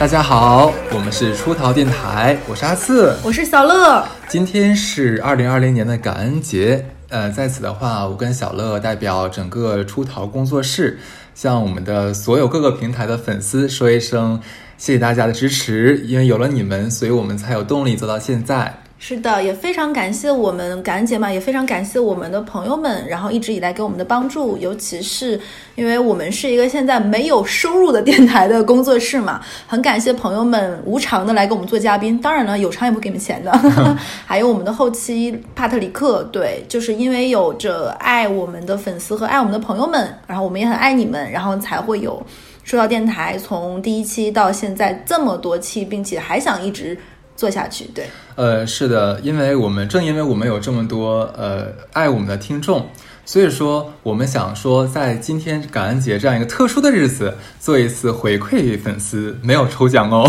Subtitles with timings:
[0.00, 4.02] 大家好，我们是出逃电台，我是阿次，我是小乐。
[4.28, 10.98] 今天是二零二零年的感恩节，呃，在此的话，我跟小乐代表整个出逃工作室，
[11.34, 14.40] 向我们的所有各个平台的粉丝说一声，
[14.78, 18.74] 谢谢大家的支持，因为有了你们，所以我们才有动力走到现在。
[19.02, 25.40] 是的，也非常感谢我们感恩节嘛，也非常感谢我们的朋友们，然后一直以来给我们的帮助，尤其是
[25.74, 33.50] 因为我们是一个现在没有收入的电台的工作室嘛，很感谢朋友们无偿的来给我们做嘉宾，当然了，有偿也不给你们钱的，
[34.26, 42.22] 还有我们的后期帕特里克，对，就是因为有着爱我们的粉丝和爱我们的朋友们，然后我们也很爱你们，然后才会有
[42.62, 46.94] 说到电台从第一期到现在这么多期，并且还想一直。
[47.36, 48.04] 做下去，对，
[48.40, 52.86] 呃，是的，因为我们正因为我们有这么多呃爱我们的听众，
[53.26, 60.26] 所以说我们想说，在今天感恩节这样一个特殊的日子，做一次回馈粉丝，没有抽奖哦。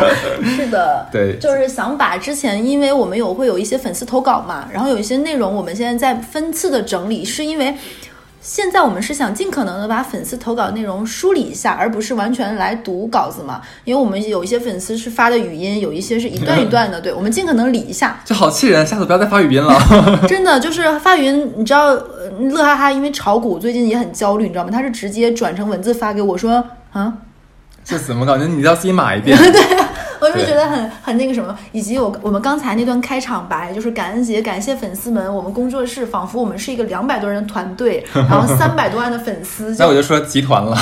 [0.56, 7.74] 是的，对，就是想把之前，因为我们有会有一些粉丝投稿嘛，然后有一些内容，我们现在在分次的整理，是因为。
[8.40, 13.60] 现在我们是想尽可能的把粉丝投稿内容梳理一下，而不是完全来读稿子嘛？
[13.84, 18.18] 因为我们有一些粉丝是发的语音，有一些是一段一段的，对，我们尽可能理一下。
[18.24, 19.78] 就好气人，下次不要再发语音了。
[20.26, 21.92] 真的就是发语音，你知道，
[22.38, 24.70] 乐哈哈因为炒股最近也很焦虑，你知道吗？
[24.70, 27.12] 他是直接转成文字发给我说啊，
[27.84, 28.36] 这怎么搞？
[28.36, 29.36] 那你要自己码一遍。
[29.38, 29.80] 对。
[30.20, 40.76] 我就觉得很很那个什么，以及我我们刚才那段开场白，就是感恩节，感谢粉丝们，我们工作室仿佛我们是一个两百多人的团队， 然后三百多万的粉丝， 那我就说集团了，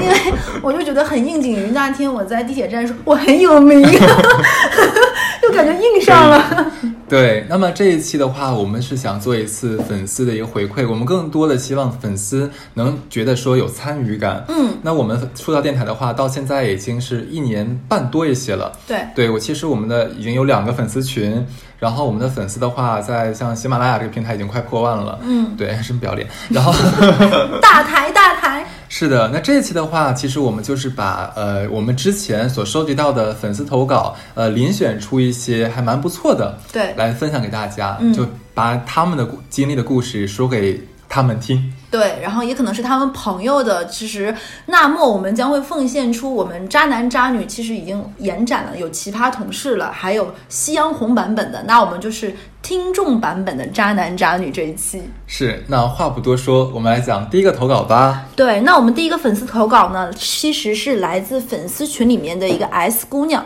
[0.00, 0.16] 因为
[0.62, 3.90] 我就觉得很应景于那天我在地铁站说我很有名，就
[5.58, 6.72] 感觉硬上了。
[7.08, 14.44] 对，那么这一期的话，我们是想做一次粉丝的一个回馈，我们更多的希望粉丝能觉得说有参与感。
[14.48, 18.70] 嗯，那我们出道电台的话，到现在已经是一年半多一些了。
[18.86, 21.44] 对，对我其实我们的已经有两个粉丝群，
[21.78, 25.18] 然后我们的粉丝的话，在像喜马拉雅这个平台已经快破万了。
[25.22, 26.28] 嗯，对，真不要脸。
[26.50, 26.72] 然后
[27.60, 28.27] 大台大台。
[28.88, 41.72] 是的，那这一期的话，其实我们就是把呃我们之前所收集到的粉丝投稿，呃遴选出一些还蛮不错的，对，来分享给大家，就把他们的经历的故事说给他们听。
[41.90, 43.86] 对，然后也可能是他们朋友的。
[43.86, 44.34] 其实，
[44.66, 51.62] 那么我们将会奉献出我们渣男渣女，其实已经延展了，有奇葩同事了，还有夕阳红版本的。
[51.66, 55.02] 那我们就是听众版本的渣男渣女这一期。
[55.26, 58.26] 是，那话不多说，我们来讲第一个投稿吧。
[58.36, 63.42] 对，那我们第一个粉丝投稿呢，其实是来自粉丝群里面的一个 S 姑娘。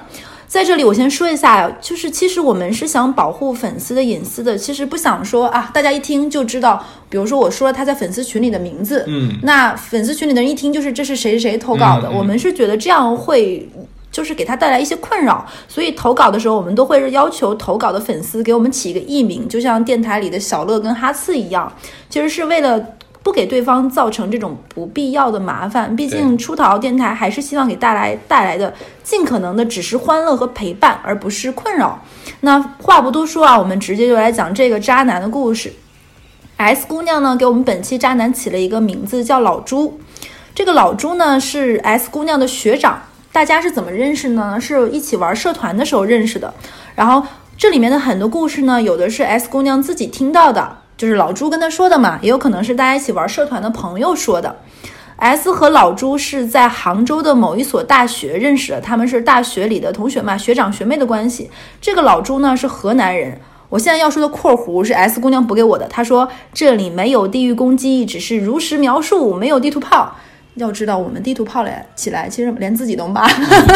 [0.53, 13.67] 在这里，我先说一下，就是其实我们是想保护粉丝的隐私的，其实不想说啊，大家一听就知道，比如说我说了他在粉丝群里的名字，嗯，那粉丝群里的人一听就是这是谁谁投稿的，我们是觉得这样会
[14.11, 21.73] 就是给他带来一些困扰，所以投稿的时候，我们都会要求投稿的粉丝给我们起一个艺名，就像电台里的小乐跟哈次一样，
[22.11, 22.79] 其实是为了。
[23.23, 28.73] 不给对方造成这种不必要的麻烦，毕竟出逃电台还是希望给带来带来的
[29.03, 32.01] 尽可能的只是欢乐和陪伴，而不是困扰。
[32.41, 35.73] 那话不多说啊，我们直接就来讲这个渣男的故事。
[36.57, 40.01] S 姑娘呢，给我们本期渣男起了一个名字叫老朱。
[40.55, 43.03] 这个老朱呢是 S 姑娘的学长，
[43.33, 44.61] 大家是怎么认识呢？
[44.61, 46.53] 是一起玩社团的时候认识的。
[46.95, 50.82] 然后这里面的很多故事呢，有的是 S 姑娘自己听到的。
[51.03, 54.55] 就是老朱跟他说的嘛，也有可能是大家一起玩社团的朋友说的。
[55.17, 61.51] S 和老朱是在杭州的某一所大学认识的，他们是大学里的同学嘛，学长学妹的关系。
[61.81, 63.37] 这个老朱呢是河南人，
[63.69, 70.15] 我现在要说的括弧是 S 姑娘补给我的，她说这里没有地域攻击，只是如实描述，没有地图炮。
[70.55, 73.27] 要知道，我们地图炮来起来，其实连自己都骂。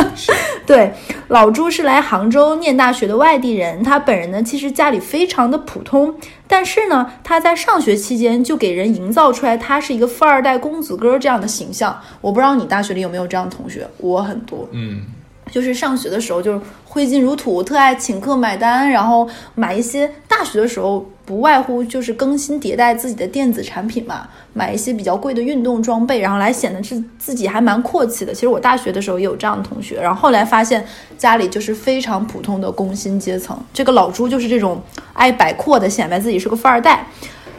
[0.67, 0.93] 对，
[1.29, 6.15] 老朱是来杭州念大学的外地人，他本人呢，其实家里非常的普通，
[6.47, 11.99] 但是呢，他在上学期间就给人营造出来他是一个富二代公子哥这样的形象。
[12.21, 14.69] 我不知道你大学里有没有这样的同学，我很多。
[14.73, 15.03] 嗯。
[15.51, 20.11] 就是上学的时候，就是挥金如土，特爱请客买单，然后买一些。
[20.29, 28.35] 大学的时候，不外乎就是更新迭代自己的电子产品嘛，买一些比较贵的运动装备，然后来显得是自己还蛮阔气的。
[28.35, 30.85] 其实我大学的时候也有这样的同学，然后后来发现
[31.17, 33.59] 家里就是非常普通的工薪阶层。
[33.73, 34.79] 这个老朱就是这种
[35.15, 37.07] 爱摆阔的，显摆自己是个富二代。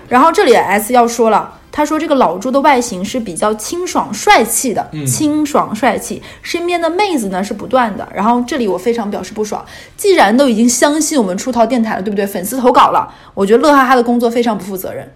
[0.07, 1.55] 然后这里 S 要说了。
[1.69, 8.07] 他说：“这个老朱的外形是比较清爽帅气的，清爽帅气，身边的妹子呢是不断的。
[8.15, 9.63] 然后这里我非常表示不爽，
[9.95, 12.25] 既然都已经相信我们出逃电台了，对不对？
[12.25, 15.07] 粉丝投稿了，我觉得乐哈哈的工作非常不负责任。”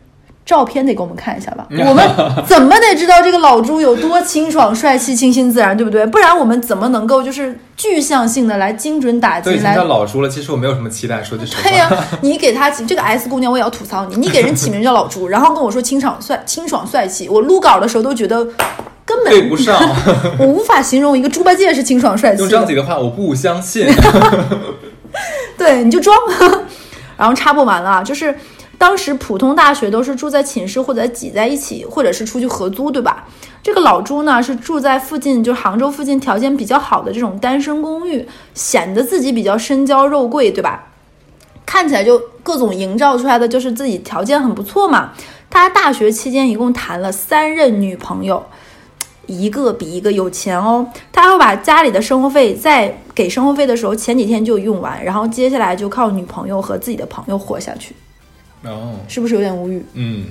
[0.51, 1.65] 照片得给我们看一下吧？
[1.87, 6.05] 我们怎么得知道这个老朱有多清爽帅气、清新自然，对不对？
[6.05, 11.63] 不然我们怎么能够就是具象性的来精准打击来叫老朱了，其实我没有什么期待，说句实话。
[11.63, 11.89] 对呀、
[12.19, 14.17] 你给他起这个 S 姑娘，我也要吐槽你。
[14.17, 18.43] 你给人起名叫老朱，然后跟我说清爽帅、清爽帅气，我录稿的时候都觉得
[19.05, 19.73] 根本对不上，
[20.37, 22.57] 我无法形容一个猪八戒是清爽帅气用的。
[22.57, 23.87] 章子的话，我不相信。
[25.57, 26.13] 对，你就装。
[27.17, 28.35] 然后插播完了啊，就是
[28.81, 33.27] 当时普通大学都是住在寝室或者挤在一起，或者是出去合租，对吧？
[33.61, 40.87] 这个老朱呢是住在附近，就杭州附近条件比较好的这种单身公寓，显得自己比较身娇肉贵，对吧？
[41.63, 45.11] 看起来就各种营造出来的就是自己条件很不错嘛。
[45.51, 48.43] 他大学期间一共谈了三任女朋友，
[49.27, 50.87] 一个比一个有钱哦。
[51.11, 57.95] 他会把家里的生活费在给生活费的时候前几天就用完，然后接下来就靠女朋友和自己的朋友活下去，
[58.63, 59.85] 哦，是不是有点无语？
[59.93, 60.25] 嗯，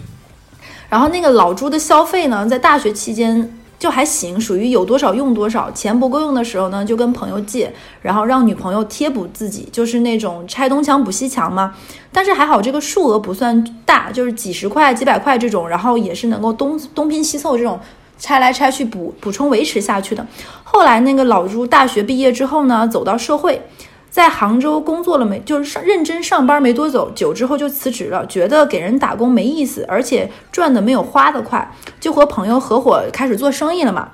[0.88, 7.72] 然后那个老朱的消费呢，在大学期间就还行，属于有多少用多少，钱不够用的时候呢，就跟朋友借，
[8.02, 11.74] 然后让女朋友贴补自己，就是那种拆东墙补西墙嘛。
[12.12, 17.78] 但是还好这个数额不算大，就是几十块、几百块这种，然后也是能够东东拼西凑这种。
[18.22, 20.26] 拆来拆去补补充维持下去的。
[20.62, 23.62] 后来那个老朱大学毕业之后呢，走到社会，
[24.10, 34.10] 在杭州工作了没，就是上认真上班没多久，久之后就辞职了，觉得给人打工没意思，而且赚的没有花的快，就和朋友合伙开始做生意了嘛。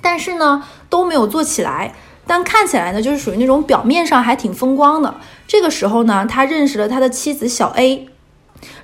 [0.00, 1.94] 但是呢，都没有做起来。
[2.26, 5.12] 但看起来呢，就是属于那种表面上还挺风光的。
[5.48, 8.08] 这个时候呢，他认识了他的妻子小 A，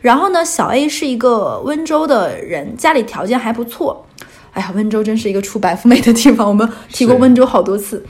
[0.00, 4.04] 然后呢，小 A 是一个温州的人，家里条件还不错。
[4.52, 8.04] 哎呀，温州真是一个出白富美的地方，我们提过温州好多次。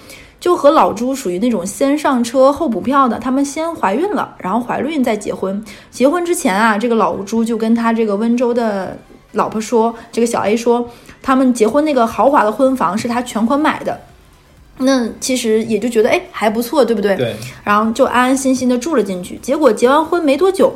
[0.46, 5.60] 就和老朱属于那种先上车后补票的，他们先怀孕了，然后怀孕再结婚。
[5.90, 8.96] 结婚之前啊，这个老朱就跟他这个温州的
[9.32, 10.88] 老婆说，这个小 A 说，
[11.20, 14.00] 他们结婚那个豪华的婚房是他全款买的。
[14.78, 17.16] 那其实也就觉得哎还不错，对不对？
[17.16, 17.34] 对，
[17.64, 19.36] 然后就安安心心的住了进去。
[19.42, 20.72] 结果结完婚没多久，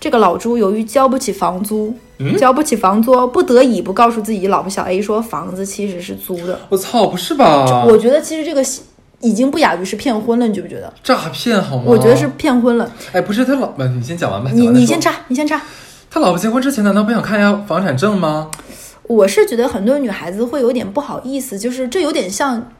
[0.00, 6.58] 这个老朱由于交不起房租，嗯交不起房租，不得已不告诉自己老婆小 A 说房子其实是租的。
[6.70, 7.84] 我操，不是吧？
[7.84, 8.64] 我觉得其实这个
[9.20, 10.92] 已经不亚于是骗婚了，你觉不觉得？
[11.02, 11.84] 诈骗好吗？
[11.86, 12.90] 我觉得是，骗婚了。
[13.12, 14.50] 哎，不是他老，婆你先讲完吧。
[14.52, 15.60] 你你先插，你先插。
[16.10, 18.50] 他老婆结婚之前难道不想看一下房产证吗？
[19.04, 22.70] 我是觉得很多女孩子会有点不好意思，就是这有点像，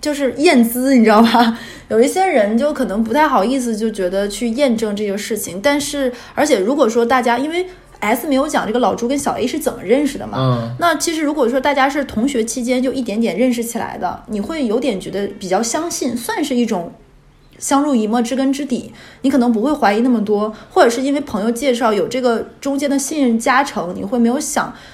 [0.00, 1.58] 就是验资，你知道吧？
[1.88, 5.60] 有一些人就可能不太好意思，就觉得去验证这个事情。
[5.62, 7.66] 但是，而且如果说大家因为
[8.00, 16.92] S 没有讲这个老朱跟小 A 是怎么认识的嘛，嗯，那其实如果说大家是同学期间就一点点认识起来的，你会有点觉得比较相信，算是一种
[17.58, 18.92] 相濡以沫、知根知底。
[19.22, 24.72] 你可能不会怀疑那么多，或者是因为朋友介绍有这个中间的信任加成，你会没有想。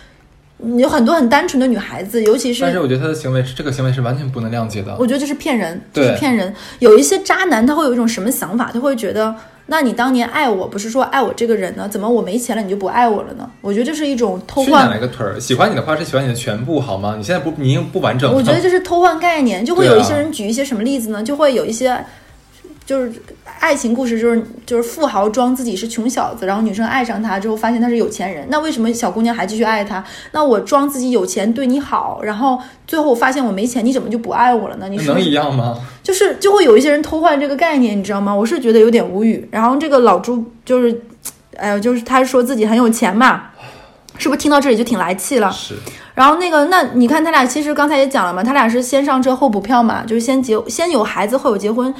[0.78, 4.96] 有很多很单纯的女孩子，尤其是但是我觉得他的行为是这个行为是完全不能谅解的。
[4.96, 6.54] 我觉得这是骗人，这是骗人。
[6.78, 8.70] 有一些渣男他会有一种什么想法？
[8.72, 9.34] 他会觉得，
[9.66, 11.88] 那你当年爱我，不是说爱我这个人呢？
[11.88, 13.48] 怎么我没钱了你就不爱我了呢？
[13.60, 15.38] 我觉得这是一种偷换哪个腿儿？
[15.40, 17.14] 喜欢你的话是喜欢你的全部，好吗？
[17.16, 18.32] 你现在不，你又不完整。
[18.34, 21.22] 我觉得这是偷换概念，就会有一些人举一些什么例子呢？
[21.22, 22.04] 就会有一些，
[22.92, 23.10] 就是
[23.58, 30.04] 爱情故事，就是就是富豪装自己是穷小子，然后女生爱上他之后发现他是有钱人，那为什么小姑娘还继续爱他？
[30.32, 34.90] 那我装自己有钱对你好，然后最后我发现我没钱，你怎么就不爱我了呢？
[34.90, 35.78] 你能一样吗？
[36.02, 38.34] 就是就会有一些人偷换这个概念，你知道吗？
[38.34, 39.48] 我是觉得有点无语。
[39.50, 41.00] 然后这个老朱就是，
[41.56, 43.44] 哎呦，就是他说自己很有钱嘛，
[44.18, 45.50] 是不是听到这里就挺来气了？
[45.50, 45.74] 是，
[46.14, 51.94] 然后那个，那你看他俩其实刚才也讲了嘛，他俩是先上车后补票嘛，就是先结先有孩子后有结婚。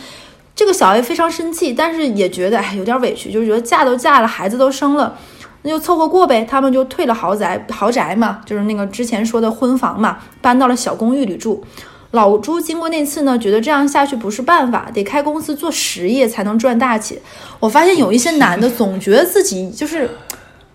[0.54, 5.16] 这个小 A 非常生气，但是也觉得哎有点委屈，就是觉得嫁都嫁了，孩子都生了，
[5.62, 6.46] 那就凑合过呗。
[6.48, 11.64] 他们就退了豪宅豪宅嘛，就是那个之前说的婚房嘛，搬到了小公寓里住。
[12.10, 17.18] 老朱经过那次呢，觉得这样下去不是办法，得开公司做实业才能赚大钱。
[17.58, 20.10] 我发现有一些男的总觉得自己就是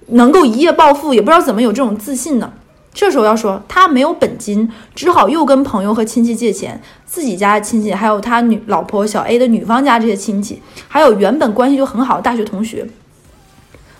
[0.08, 2.52] 能够一夜暴富，也不知道怎么有这种自信呢。
[2.98, 12.88] 这时候要说他没有本金，只好又跟朋友和亲戚借钱，自己家的亲戚，还有他女老婆小 A 的女方家这些亲戚，还有原本关系就很好的大学同学，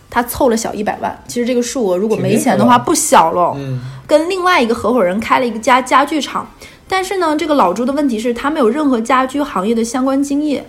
[0.10, 1.16] 他凑了小一百万。
[1.28, 3.54] 其实这个数额如果没钱的话不小了。
[3.56, 6.50] 嗯，跟另外一个合伙人开了一个家家具厂，
[6.88, 10.66] 但是呢，这个老朱的问题是他没有任何家居行业的相关经验。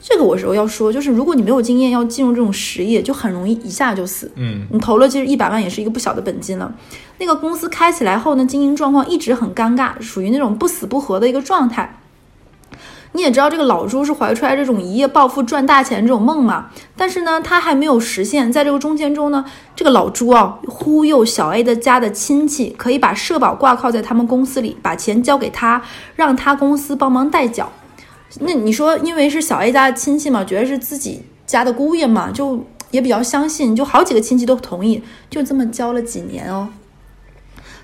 [0.00, 4.30] 这个我时候要说，就是如果你没有经验，要进入这种实业，就很容易一下就死。
[4.36, 6.72] 嗯，你投了其实一百万也是一个不小的本金了。
[7.18, 11.98] 那个公司开起来后呢，经营状况一直很尴尬，属于那种不死不活的一个状态。
[13.12, 18.52] 你也知道，这个老朱是怀揣这种一夜暴富赚大钱这种梦嘛，但是呢，他还没有实现。
[18.52, 19.42] 在这个中间中呢，
[19.74, 25.80] 这个老朱啊，忽悠小 A 的家的亲戚，可以把社保挂靠在他们公司里，把钱交给他，
[26.14, 27.72] 让他公司帮忙代缴。
[28.40, 36.68] 那你说，因为是小 A 家的亲戚嘛，觉得是自己家的姑爷嘛，就也比较相信，就好几个亲戚都同意，就这么交了几年哦。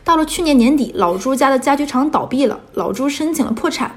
[0.04, 3.96] 到了去年年底，老朱家的家具厂倒闭了，老朱申请了破产。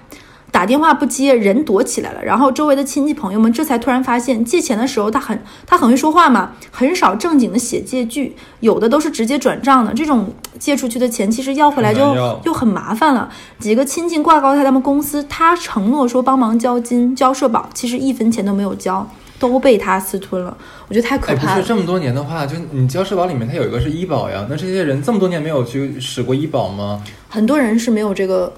[0.51, 2.23] 打电话不接，人躲起来了。
[2.23, 9.93] 然后周围的亲戚朋友们这才突然发现，借钱的时候他很他很会说话嘛，很少正经的写借据，有的都是直接转账的。
[9.93, 13.29] 这种借出去的钱，其实要回来就就很麻烦了。
[13.59, 19.05] 几个亲戚挂靠在他们公司，他承诺说帮忙交金、交社保，其实一分钱都没有交，
[19.39, 20.57] 都被他私吞了。
[20.87, 21.55] 我觉得太可怕了。
[21.55, 27.03] 不是这么多年的话，就你交社保里面它有一个是医保呀，那这些人这么多年没有去使过医保吗？
[27.29, 28.53] 很多人是没有这个。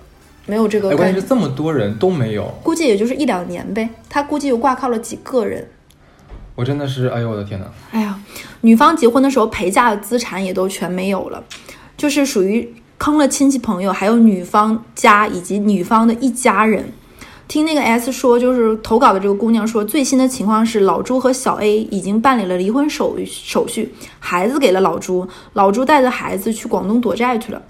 [0.49, 3.89] 没有这个，关键是这么多人都没有，估计也就是一两年呗。
[4.09, 5.67] 他估计又挂靠了几个人。
[6.55, 7.65] 我真的是，哎呦我的天呐。
[7.91, 8.17] 哎呀，
[8.61, 11.43] 女方结婚的时候陪嫁的资产也都全没有了，
[11.97, 16.93] 就是属于坑了亲戚朋友，还有女方家以及女方的一家人。
[17.47, 27.61] 听那个 S 说，就是投稿的这个姑娘说，最新的情况是老朱和小 A 已经办理了离婚手手续，孩子给了老朱，老朱带着孩子去广东躲债去了。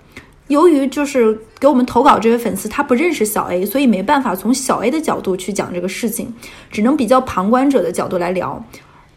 [0.48, 6.34] 由于就是给我们投稿这位粉丝，他不认识小 A，所以没办法从小 A 的角度去讲这个事情，
[6.72, 8.63] 只能比较旁观者的角度来聊。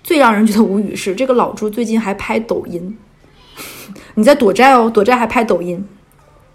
[0.02, 2.99] 最让人觉得无语是，这个老朱最近还拍抖音，
[4.14, 5.87] 你在躲债哦，躲债还拍抖音。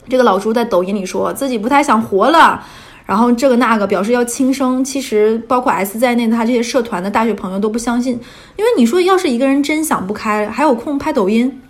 [0.10, 2.64] 这个老朱在抖音里说自己不太想活了，
[3.06, 4.84] 然后这个那个表示要轻生。
[4.84, 8.14] 其实包括 S 在内的他这些社团的大学朋友都不相信，
[8.56, 11.62] 因为你说要是一个人真想不开，还有空拍抖音？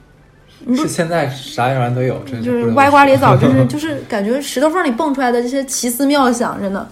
[0.75, 6.87] 是现在啥样人都有，就是歪瓜裂枣，就是 就是感觉石头缝里蹦出来的这些奇思妙想，真的。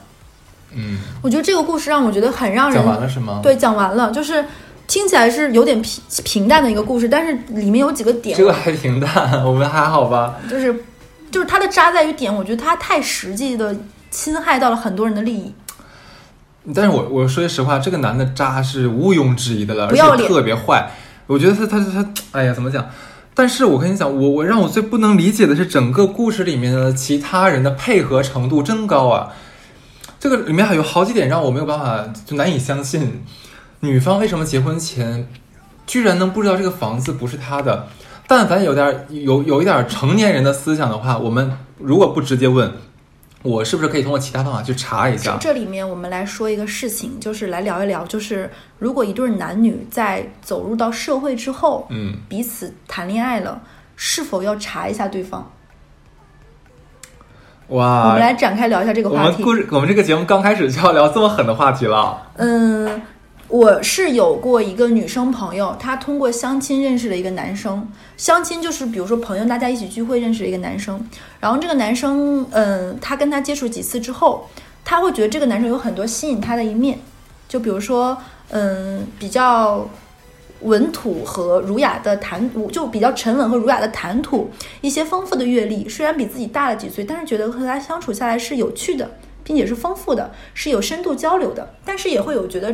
[0.76, 3.40] 嗯，我觉得这个故事让我觉得很让人讲完了是吗？
[3.42, 4.46] 对，讲完了，就是
[4.86, 8.38] 听起来是有点平平淡的一个故事，但是里面有几个点。
[8.38, 10.36] 这个还平淡，我们还好吧？
[10.48, 10.84] 就是
[11.32, 13.76] 就是它的渣在于点，我觉得它太实际的
[14.14, 15.52] 侵害到了很多人的利益。
[16.74, 20.92] 但是我我说句实话，这个男的渣是毋庸置疑的了，而且特别坏。
[21.26, 22.88] 我觉得他他他，哎呀，怎么讲？
[23.34, 29.34] 但是我跟你讲，我我让我最不能理解的是，整个故事里面的其他人的配合程度真高啊！
[30.20, 33.24] 这个里面还有好几点让我没有办法就难以相信，
[33.80, 35.28] 女方为什么结婚前
[35.88, 37.88] 居然能不知道这个房子不是她的？
[38.28, 42.72] 但凡有点有有一点成年人的思想的话，我们如果不直接问。
[43.44, 45.38] 我是不是可以通过其他方法去查一下？
[45.40, 53.62] 这里面我们来说一个事情，就是来聊一聊，就是如果一对男女在走入到社会之后，嗯，彼此谈恋爱了，
[53.96, 55.52] 是否要查一下对方？
[57.68, 58.08] 哇！
[58.08, 59.22] 我们来展开聊一下这个话题。
[59.22, 62.22] 我们故事，我们这个节目刚开始就要聊这么狠的话题了。
[62.36, 63.02] 嗯。
[63.54, 67.88] 我是有过一个女生朋友，她通过相亲认识了一个男生。
[68.18, 71.08] 相亲就是比如说朋友大家一起聚会认识了一个男生，
[71.40, 74.48] 然后这个男生，嗯，他跟他接触几次之后，
[74.84, 76.98] 他会觉得这个男生有很多吸引他的一面，
[77.48, 78.18] 就比如说，
[78.50, 79.88] 嗯，比较
[80.62, 84.50] 稳土和儒雅的谈吐，就比较沉稳和儒雅的谈吐，
[84.82, 89.12] 一些丰富的阅历，虽然比自己大了几岁，但是觉得和他相处下来是有趣的，
[89.44, 92.74] 并且是丰富的，是有深度交流的，但是也会有觉得。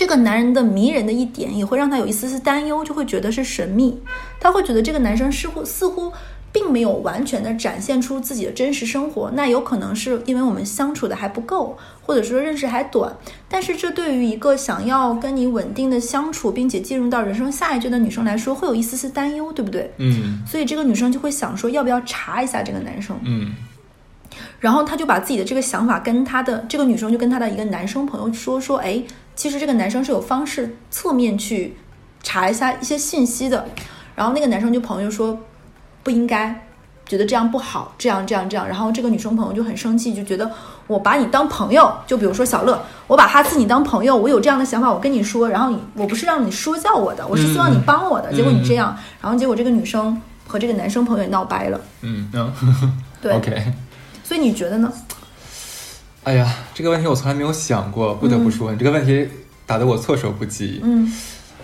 [0.00, 4.00] 这个男人的迷人的一点，也会让他有一丝丝担忧，就会觉得是神秘。
[4.40, 6.10] 他会觉得这个男生似乎似乎
[6.50, 9.30] 并没有完全的展现出自己的真实生活。
[9.34, 13.14] 那有可能是因为我们相处的还不够，或者说认识还短。
[13.46, 19.92] 但是这对于一个想要跟你稳定的相处，并且进入到人生下一阶段的女生来说，会有一丝丝担忧，对不对？
[19.98, 20.42] 嗯。
[20.46, 23.14] 所以这个女生就会想说，要不要查一下这个男生？
[23.22, 23.52] 嗯。
[24.60, 29.04] 然后他就把自己的这个想法跟他的这个女生就跟他的一个男生朋友说说，哎。
[29.34, 31.76] 其实这个男生是有方式侧面去
[32.22, 33.66] 查一下一些信息的，
[34.14, 35.38] 然后那个男生就朋友说
[36.02, 36.66] 不应该，
[37.06, 40.50] 觉得这样不好，这样这样这样，然后这个女生朋友就很生气，就觉得
[40.86, 52.52] 我把你当朋友，就比如说小乐，我把哈自你当朋友，我有这样的想法，我跟你说，然后你我不是让你说教我的，我是希望你帮我的，结果你这样，然后结果这个女生和这个男生朋友也闹掰了，嗯嗯，
[53.22, 53.72] 对， OK，
[54.22, 54.92] 所以你觉得呢？
[56.24, 59.26] 哎呀，这个问题我从来没有想过，不得不说，你这个问题
[59.66, 60.80] 打得我措手不及。
[60.84, 61.10] 嗯，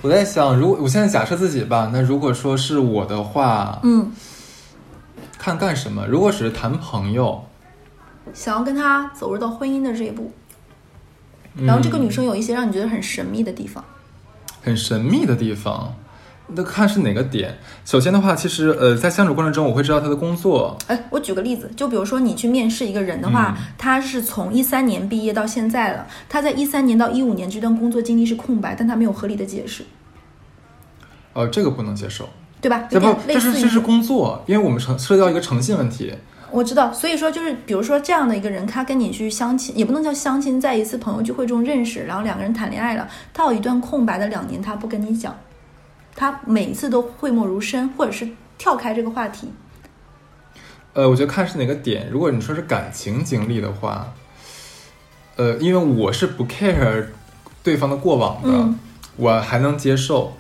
[0.01, 4.11] 我在想，如果我现在假设自己吧，那如果说是我的话，嗯，
[5.39, 6.07] 看干什么？
[6.07, 7.45] 如果只是谈朋友，
[8.33, 10.33] 想要跟他走入到婚姻的这一步，
[11.55, 13.85] 然后这个女生有一些让你觉得很神秘的地方，
[14.63, 15.95] 很神秘的地方，
[16.49, 17.57] 那看是哪个点。
[17.85, 20.77] 首先的话，其实呃，在相处过程中，我会知道他的工作。
[20.87, 29.85] 哎，我举个例子，就比如说你去面试一个人的话，他是从一三年毕业到现在了，他在一三年到一五年这段工作经历是空白，但他没有合理的解释，
[31.33, 32.29] 呃，这个不能接受，
[32.61, 32.87] 对吧？
[32.91, 36.15] 这不这是这是工作，因为我们成涉及到一个诚信问题。
[36.53, 45.37] 我知道，所以说就是，比如说这样的一个人，他跟你去相亲，也不能叫相亲，在一次朋友聚会中认识，然后两个人谈恋爱了，他有一段空白的两年，他不跟你讲，
[46.17, 49.49] 他每一次都讳莫如深，或者是跳开这个话题。
[50.95, 52.09] 呃，我觉得看是哪个点。
[52.11, 54.15] 如果你说是感情经历的话，
[55.37, 57.05] 呃，因为我是不 care
[57.63, 58.79] 对方的过往的，嗯
[59.17, 60.33] 我还能接受。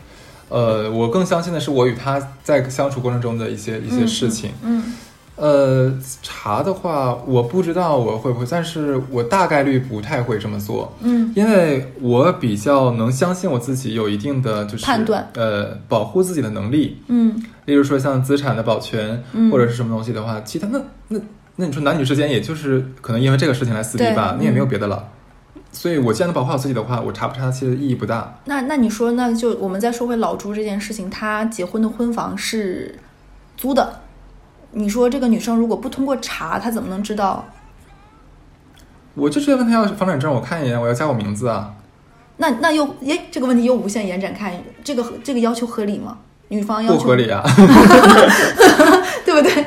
[0.49, 4.52] 呃，我更相信的是我与他在相处过程中的一些一些事情。
[4.62, 4.95] 嗯
[5.37, 11.31] 呃，查的话，我不知道我会不会，但是我大概率不太会这么做，嗯。
[11.37, 17.02] 因为我比较能相信我自己有一定的就是判断，呃，保护自己的能力。
[17.09, 17.43] 嗯。
[17.66, 19.50] 例如说像资产的保全，嗯。
[19.50, 21.21] 或者是什么东西的话，其他那那
[21.57, 24.69] 那你说男女之间，也就是可能因为这个事情来撕逼吧，对你也没有嗯。
[24.69, 25.09] 别的了。
[25.71, 28.38] 所以我既然能保护好自己的话，我查不查其实意义不大。
[28.47, 32.99] 那那你说，那就我们再说回老朱这件事情，他结婚的婚房是
[33.59, 34.00] 租的，
[34.78, 37.42] 你说这个女生如果不通过查，她怎么能知道？
[39.14, 41.73] 我就直接问她要房产证，我看一眼，我要加我名字啊。
[42.37, 44.52] 那那又诶，这个问题又无限延展看，
[44.85, 46.18] 这个这个要求合理吗？
[46.49, 47.42] 女方要求不合理啊！
[49.25, 49.64] 对不对？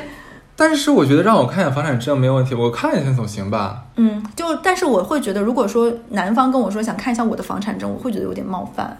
[0.54, 3.86] 但是我觉得让我看一眼房产证没有问题，我看一下总行吧。
[3.96, 8.96] 嗯，就但是我会觉得，如果说男方跟我说想看一下我的房产证，我会觉得有点冒犯，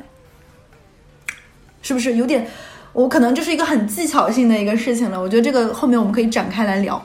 [1.83, 2.49] 是不是有点？
[2.93, 5.21] 我可能就是一个很技巧性的一个事情了。
[5.21, 7.01] 我觉得这个后面我们可以展开来聊。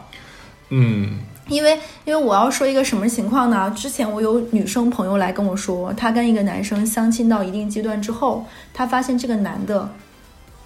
[0.70, 3.72] 嗯，因为因为我要说一个什么情况呢？
[3.76, 9.88] 之前我有女生朋友来跟我说，她跟一个男生相亲到一定阶段之后，她发现这个男的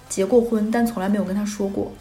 [0.08, 1.92] 结过婚，但从来没有跟她说过，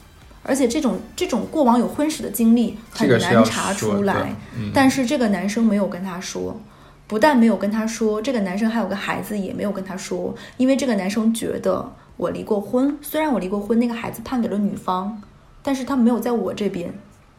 [0.44, 4.34] 而且这种这种过往有婚史的经历很难查出来。
[4.58, 6.58] 嗯，但是这个男生没有跟她说，
[7.06, 15.22] 不但没有跟她说，这个男生还有个孩子也没有跟她说，因为这个男生觉得我离过婚，虽然我离过婚，那个孩子判给了女方，
[15.64, 16.94] 但是他没有在我这边。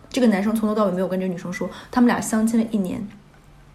[0.08, 3.06] 这个男生从头到尾没有跟这个女生说，他们俩相亲了一年，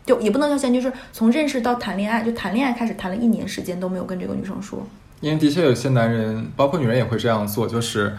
[0.03, 4.83] 就也不能叫相亲，就是从认识到谈恋爱，就谈恋爱开始谈了一年时间都没有跟这个女生说。
[5.21, 8.11] 因为的确有些男人，包括女人也会这样做，就是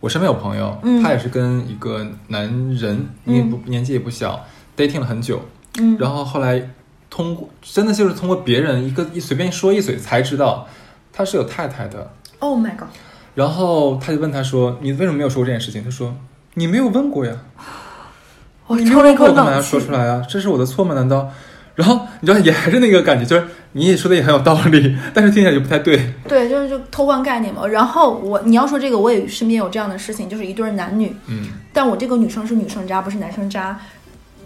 [0.00, 5.42] 我身边有朋友，嗯他也是跟一个男人，因为不年纪也不小，dating 了很久，
[5.78, 6.70] 嗯，然后后来
[7.10, 10.66] 通过真的就是通过别人一个一随便说一嘴才知道
[11.12, 12.10] 他是有太太的，
[12.40, 12.88] Oh my god，
[13.34, 16.14] 然后他就问他说：“你为什么没有说过这件事情？”他说
[16.54, 17.32] ：“你没有问过呀，
[18.66, 19.80] 我你没有问过我干嘛要说。
[19.80, 20.24] 出来啊？
[20.28, 20.94] 这是我的错吗？
[20.94, 21.30] 难道？”
[21.76, 26.12] 然后你知道也还是那个感觉，就是你也说的也很有道理，但是听起来就不太对。
[26.28, 27.66] 对，就是就偷换概念嘛。
[27.66, 33.78] 然后我你要说这个，我也身边有这样的事情，就是一对儿男女，嗯但我这个女生是女生渣，不是男生渣。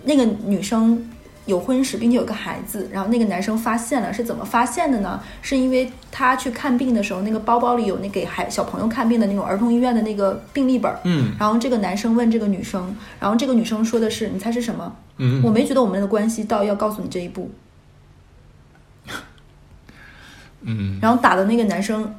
[0.04, 1.02] 那个女生
[1.46, 5.20] 有婚史，并且有个孩子，然后那个男生发现了，是怎么发现的呢？
[5.42, 10.98] 是因为他去看病的时候，那个包包里有那给孩小朋友看病的那种儿童医院的那个病历本儿。
[11.04, 17.50] 嗯然后这个男生问这个女生，然后这个女生说的是：“你猜是什么？”嗯，我没觉得我们的关系到要告诉你这一步。
[20.62, 22.14] 嗯然后打的那个男生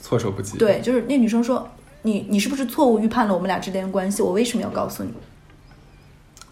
[0.00, 1.68] 措手不及。，对，就是那女生说
[2.02, 4.22] ：“你你是不是错误预判了我们俩之间的关系？
[4.22, 5.12] 我为什么要告诉你？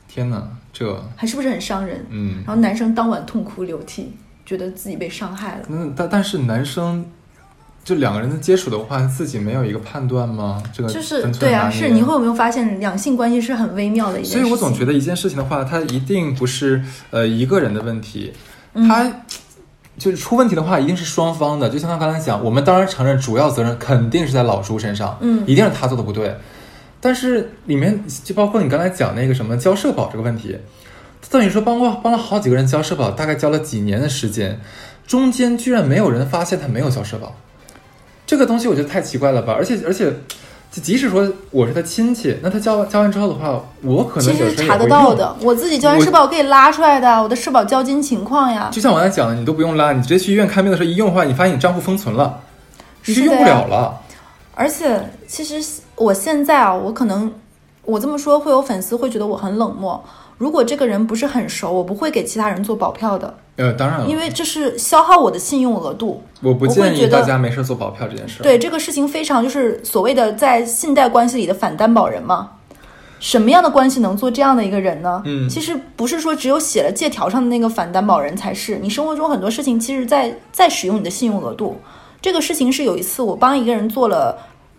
[0.07, 0.47] 天哪，
[0.79, 4.13] 这还是不是很伤人？”嗯，然后男生当晚痛哭流涕，
[4.47, 5.63] 觉得自己被伤害了。
[5.69, 7.05] 那但但是男生
[7.85, 10.63] 就两个人的接触的话，自己没有一个判断吗？
[10.73, 14.41] 这个就是对啊，是你会有没有发现两性关系是很微妙的一件事情？
[14.41, 18.33] 所以我总觉得一件事情的话，它一定不是呃一个人的问题，
[18.75, 19.11] 嗯它
[19.97, 21.69] 就是出问题的话，一定是双方的。
[21.69, 26.37] 就像他刚才讲，我们当然承认主要责任肯定是在老朱身上，嗯一定是他做的不对。
[27.01, 30.59] 但是里面就包括你刚才讲那个什么交社保这个问题，
[31.31, 34.61] 等于说帮过帮了好几个人交社保，大概交了几年的时间，
[35.07, 37.35] 中间居然没有人发现他没有交社保，
[38.27, 39.55] 这个东西我觉得太奇怪了吧？
[39.57, 40.11] 而且而且，
[40.71, 44.87] 就即使说我是他亲戚，那他交交完之后的话，我可能其实查得。
[44.89, 48.69] 到的，我自己交完社保可以拉出来的，我的社保交金情况呀。
[48.73, 52.41] 就像我刚才讲的，你都不用拉，你直接去医院看病的时候一用的话，你发现你账户封存了，
[53.07, 54.01] 你就是用不了了。
[54.55, 57.33] 而且其实我现在啊，我可能
[57.85, 60.03] 我这么说会有粉丝会觉得我很冷漠。
[60.37, 66.23] 如果这个人不是很熟，我不会给其他人做保票的，呃，当然了，因为这是消耗我的信用额度。
[66.41, 72.51] 我不建议大家没事做保票这件事。，对这个事情非常就是所谓的在信贷关系里的反担保人嘛。
[73.19, 75.21] 什么样的关系能做这样的一个人呢？
[75.25, 81.81] 嗯其实不是说只有写了借条上的那个反担保人才是，你生活中很多事情，其实在在使用你的信用额度。
[82.23, 84.39] 这个事情是有一次我帮一个人做了。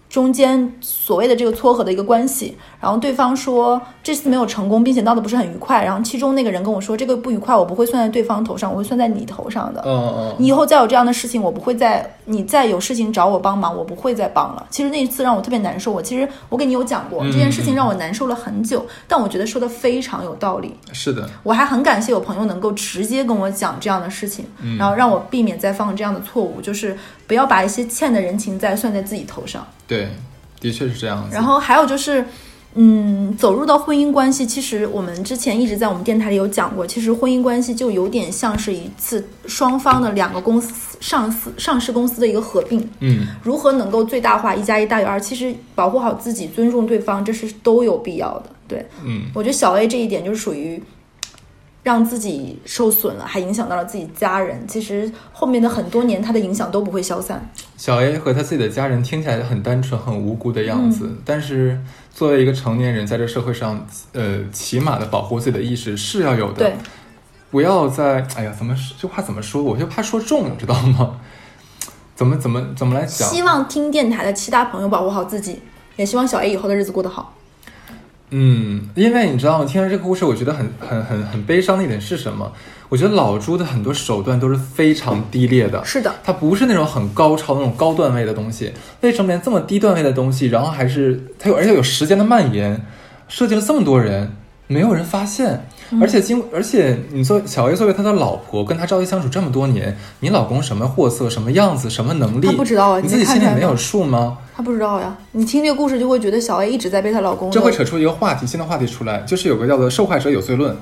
[0.10, 5.86] 中间所谓的这个撮合的一个关系，然后对方说这次没有成功，并且闹得不是很愉快。
[5.86, 9.84] 然后其中那个人跟我说，这个不愉快我不会算在对方头上，我会算在你头上的。
[9.86, 14.66] 嗯嗯，你以后再有这样的事情，我不会再你再有事情找我帮忙，我不会再帮了。
[14.72, 15.92] 其实那一次让我特别难受。
[15.92, 20.74] 我其实我给你有讲过这件事情让我难受了很久，但我觉得说的非常有道理。
[20.92, 24.44] 是的，我还很感谢有朋友能够直接跟我讲这样的事情，
[24.80, 26.98] 然后让我避免再犯这样的错误，就是
[27.30, 29.64] 不要把一些欠的人情债算在自己头上。
[29.88, 30.10] 对，
[30.60, 31.36] 的确是这样子。
[31.36, 32.26] 然后还有就是，
[32.74, 42.80] 嗯，走入到婚姻关系，其实我们之前一直在我们电台里有讲过，其实婚姻关系就有点像是一次双方的两个公司上市上市公司的一个合并。
[43.00, 45.20] 嗯，如何能够最大化一加一大于二？
[45.20, 48.50] 其实保护好自己，尊重对方，这是都有必要的。
[48.68, 50.82] 对，嗯，我觉得小 A 这一点就是属于。
[51.82, 54.68] 让自己受损了，还影响到了自己家人。
[54.68, 57.50] 其实后面的很多年，他的影响都不会消散。
[57.78, 61.80] 小 A 和他自己的家人听起来很单纯、很无辜的样子，但是
[62.14, 66.58] 作为一个成年人，在这社会上，呃，起码的保护自己的意识是要有的。
[66.58, 66.76] 对，
[67.50, 69.64] 不要在哎呀，怎么这话怎么说？
[69.64, 71.20] 我就怕说重，知道吗？
[72.14, 73.30] 怎么怎么怎么来讲？
[73.30, 75.62] 希望听电台的其他朋友保护好自己，
[75.96, 77.34] 也希望小 A 以后的日子过得好。
[78.32, 79.66] 嗯，因为你知道吗？
[79.66, 82.52] 听了这个故事，我觉得很很很很悲伤的一点是什么？
[82.90, 85.84] 我觉得老朱的很多手段都是非常低劣的。
[85.86, 88.72] 是的，他不是那种很高超那种高段位的东西。
[89.02, 92.84] 为什么连这么低段位的东西，然后还是他有，而且有时间的蔓延，
[93.28, 94.32] 涉及了这么多人，
[94.68, 95.68] 没有人发现？
[96.00, 103.00] 而且经，而且你作小 A 作为他的老婆，跟他朝夕相处这么多年，你老公什么货色、什么样子、什么能力，他不知道啊？
[103.00, 104.38] 你自己心里没有数吗？
[104.56, 105.18] 他不知道呀。
[105.32, 107.50] 你听这个故事就会觉得小 A 一直在被她老公。
[107.50, 110.78] 这会扯出一个话题，新的话题出来，就是有个叫做受害者有罪论。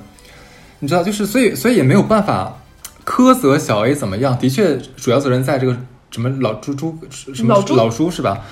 [0.80, 2.58] 你知道，就是所以，所以也没有办法
[3.06, 4.38] 苛责小 A 怎么样。
[4.38, 5.74] 的确，主要责任在这个
[6.10, 8.44] 什么老朱朱什么老猪老朱是吧？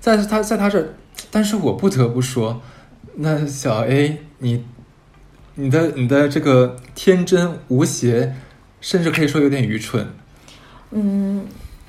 [0.00, 0.94] 在他在他这儿，
[1.32, 2.60] 但是我不得不说，
[3.16, 4.64] 那小 A 你。
[5.58, 8.34] 你的你的这个天真无邪，
[8.80, 10.06] 甚至可以说有点愚蠢。
[10.90, 11.46] 嗯，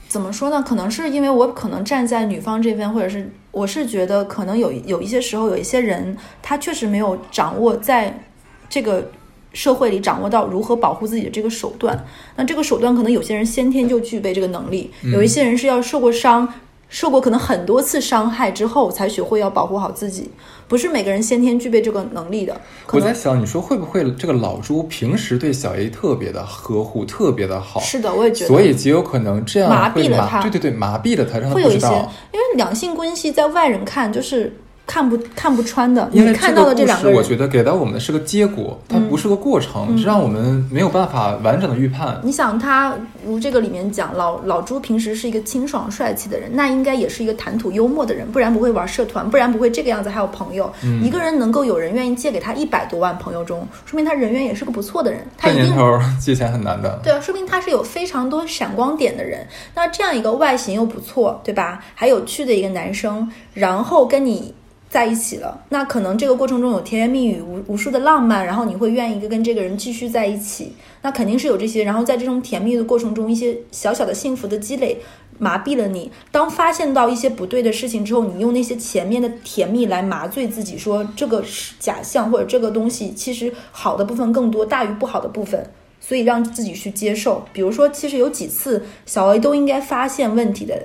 [0.07, 0.63] 怎么说呢？
[0.63, 8.23] 可能是因为我可能站在女方这边，或者是我是觉得可能有有一些时候，有一些人他确实没有掌握在
[8.69, 9.11] 这个
[9.51, 12.05] 社会里掌握到如何保护自己的这个手段。
[12.37, 16.47] 那这个手段可能有些人先天就具备这个能力，有一些人是要受过伤。
[16.89, 20.31] 受过可能很多次伤害之后，才学会要保护好自己。
[20.67, 22.59] 不是每个人先天具备这个能力的。
[22.91, 27.79] 我在想，你说会不会这个老朱平时对小 A 特别的呵护，特别的好？
[27.79, 28.47] 是的，我也觉得。
[28.47, 30.41] 所以极有可能这样麻痹了他。
[30.41, 31.87] 对对对，麻痹了他，让他会有一些，
[32.31, 34.53] 因为两性关系在外人看就是。
[34.87, 42.19] 看不看不穿的，因为看到的这两个我觉得给到我们的是个结果，它不是个过程，这让我们没有办法完整的预判。
[42.23, 42.95] 你想，他
[43.25, 50.71] 如这个里面讲，老老朱平时是一个清爽帅气的人，那应该也是一个谈吐幽默的人，不然不会玩社团，不然不会这个样子还有朋友。
[51.03, 55.19] 一个人能够有人愿意借给他一百多万朋友中，说明他人缘也是个不错的人。
[55.37, 56.97] 他年头借钱很难的。
[57.03, 59.45] 对啊，说明他是有非常多闪光点的人。
[59.75, 61.83] 那这样一个外形又不错，对吧？
[61.93, 64.53] 还有趣的一个男生，然后跟你。
[64.89, 70.71] 在一起了，那可能这个过程中有甜言蜜语、无无数的浪漫，然后你会愿意跟跟这个人继续在一起，
[71.01, 71.83] 那肯定是有这些。
[71.83, 74.97] 然后在这种甜蜜的过程中，一些小小的幸福的积累
[75.37, 76.09] 麻痹了你。
[76.31, 85.69] 当发现到一些不对的事情之后，你用那些前面的甜蜜来麻醉自己，说这个是假象，或者这个东西其实好的部分更多大于不好的部分，
[85.99, 87.45] 所以让自己去接受。
[87.51, 90.81] 比如说，其实有几次小 A 都应该发现问题的。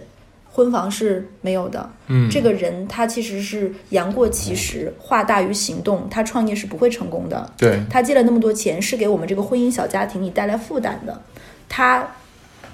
[0.54, 7.50] 婚房是没有的，嗯，这个人他其实是言过其实，话大于行动，他创业是不会成功的。
[7.56, 11.22] 对，他借了那么多钱，是给我们这个婚姻小家庭里带来负担的。
[11.70, 12.06] 他，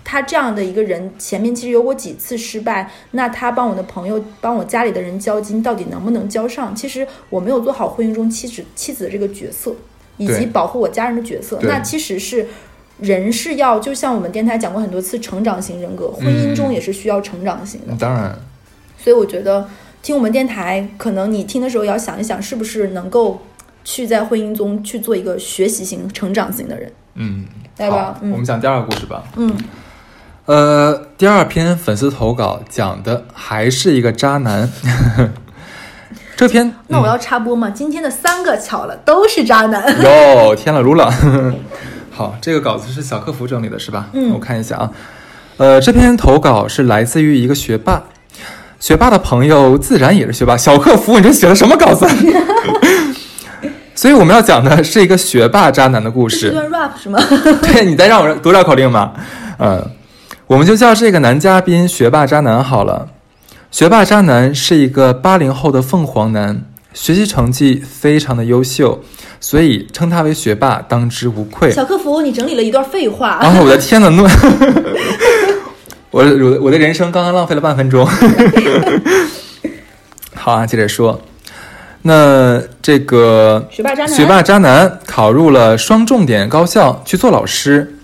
[0.05, 6.75] 他这样的一个人，前面其实有过几次失败，那他帮我的朋友，帮我家里的人交金，到底能不能交上？
[6.75, 9.73] 其实我没有做好婚姻中妻子妻子的这个角色，
[10.17, 12.49] 以及保护我家人的角色，那其实是。
[12.99, 17.95] 人是要，就像我们电台讲过很多次，成长型人格，婚姻中也是需要成长型的。
[17.99, 18.37] 当然，
[18.99, 19.69] 所以我觉得
[20.03, 23.41] 听我们电台，可能你听的时候要想一想，是不是能够
[23.85, 26.93] 去在婚姻中去做一个学习型、成长型的人。
[27.15, 27.45] 嗯，
[27.77, 29.23] 来吧，我们讲第二个故事吧。
[29.37, 29.57] 嗯，
[30.47, 34.69] 呃，第二篇粉丝投稿讲的还是一个渣男。
[36.37, 37.71] 这篇那我要插播吗？
[37.71, 39.85] 今天的三个巧了，都是渣男。
[40.03, 41.13] 哟，天了噜了。
[42.19, 44.09] 好，这个稿子是小客服整理的，是吧？
[44.13, 44.91] 嗯，我看一下啊。
[45.57, 48.03] 呃，这篇投稿是来自于一个学霸，
[48.81, 50.57] 学霸的朋友自然也是学霸。
[50.57, 52.05] 小客服，你这写的什么稿子？
[53.95, 56.49] 所以我们要讲的是一个学霸渣男的故事。
[56.49, 57.21] 一段 rap 是吗？
[57.63, 59.13] 对，你在让我读绕口令吗？
[59.61, 59.89] 嗯，
[60.49, 63.11] 我们就叫这个男嘉宾“学霸渣男”好了。
[63.71, 69.05] 学霸渣男是一个八零后的凤凰男，学习成绩非常的优秀，
[69.41, 71.71] 所以称他为学霸当之无愧。
[71.71, 73.31] 小客服，你整理了一段废话。
[73.31, 74.23] 啊，我的天呐，那！
[76.11, 78.07] 我我我的人生刚刚浪费了半分钟。
[80.35, 81.21] 好啊，接着说。
[82.03, 87.97] 那这个学霸渣男，学霸渣男考入了双重点高校去做老师，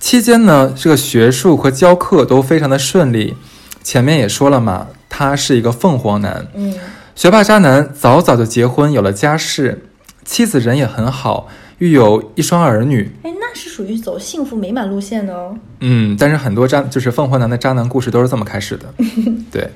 [0.00, 3.36] 期间呢，这个学术和教课都非常的顺利。
[3.82, 6.46] 前面也说了嘛，他是一个凤凰男。
[6.54, 6.74] 嗯，
[7.14, 9.85] 学霸渣男早早就结婚，有了家室，
[10.26, 13.10] 妻子人也很好，育有一双儿女。
[13.22, 15.56] 哎，那是属于走幸福美满路线的哦。
[15.80, 18.92] 嗯，但是很多渣就是凤凰男的渣男故事都是这么开始的。
[19.50, 19.70] 对，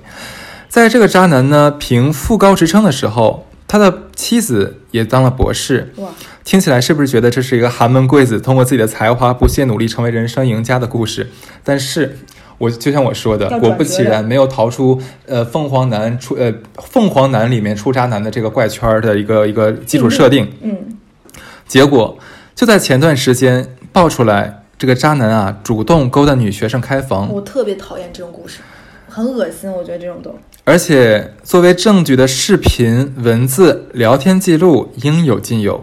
[0.68, 5.92] 在这个渣男呢评副高职称的时候，他的妻子也当了博士。
[5.96, 6.08] 哇，
[6.44, 11.30] 听起来是不是觉得这是一个寒门贵子通过自己的才华不懈努力成为人生赢家的故事？
[11.64, 12.18] 但是。
[12.60, 20.46] 我就像我说的，果不其然，没有逃出呃凤凰男出呃凤凰男里面出渣男的这个怪圈的一个一个基础设定。
[20.60, 20.76] 嗯，
[21.66, 22.18] 结果
[22.54, 27.32] 就在前段时间爆出来，这个渣男啊主动勾搭女学生开房。
[27.32, 28.58] 我特别讨厌这种故事，
[29.08, 30.38] 很恶心，我觉得这种都。
[30.64, 35.82] 而且作为证据的视频、文字、聊天记录应有尽有。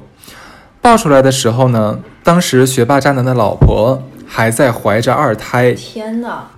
[0.80, 5.72] 爆出来的时候呢，当时学霸渣男的老婆还在怀着二胎。
[5.72, 6.52] 天哪！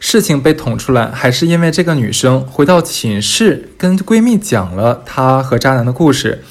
[0.00, 6.42] 事情被捅出来，还是因为这个女生回到寝室跟闺蜜讲了她和渣男的故事，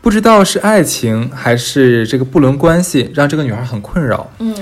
[0.00, 4.30] 不知道是爱情还是这个不伦关系，让这个女孩很困扰。
[4.38, 4.54] 嗯，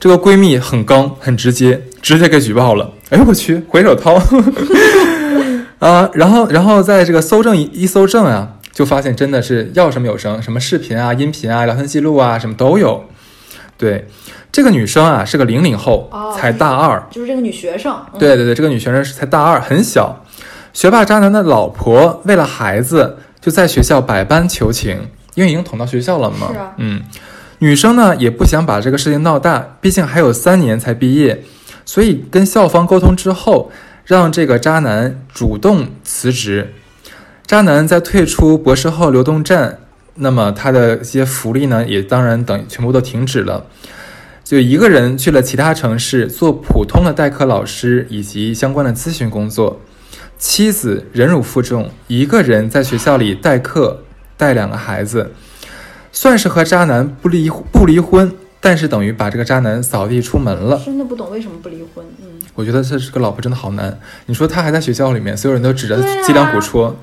[0.00, 2.92] 这个闺蜜很刚，很直接，直接给举报了。
[3.10, 4.14] 哎呦我去，回手掏
[5.78, 6.10] 啊！
[6.14, 13.04] 然后，然后在这个搜证一一搜证啊，就发现真的是要什么有什么，什么视频啊、音频啊、聊天记录啊，什么都有。
[13.76, 14.06] 对。
[14.50, 17.94] 这个女生啊是个零零后，才大二，就是这个女学生。
[18.18, 20.24] 对对对，这个女学生是才大二，很小。
[20.72, 26.48] 学霸渣男的老婆为了孩子，就在学校百般求情，因为已经捅到学校了嘛。
[26.52, 26.72] 是啊。
[26.78, 27.02] 嗯，
[27.58, 31.42] 女生呢也不想把这个事情闹大，毕竟还有三年才毕业，
[31.84, 33.70] 所以跟校方沟通之后，
[34.04, 36.72] 让这个渣男主动辞职。
[37.46, 39.78] 渣男在退出博士后流动站，
[40.16, 43.64] 那么他的一些福利呢，也当然等全部都停止了。
[44.42, 49.80] 就一个人去了其他城市做普通的代课老师以及相关的咨询工作，
[50.38, 54.02] 妻子忍辱负重，一个人在学校里代课
[54.36, 55.32] 带两个孩子，
[56.12, 60.80] 算是和渣男不离不离婚，但是等于把这个渣男扫地出门了。
[60.84, 62.04] 真的不懂为什么不离婚？
[62.22, 63.98] 嗯，我觉得这是个老婆真的好难。
[64.26, 66.96] 你说他还在学校里面，所有人都指着脊梁骨戳，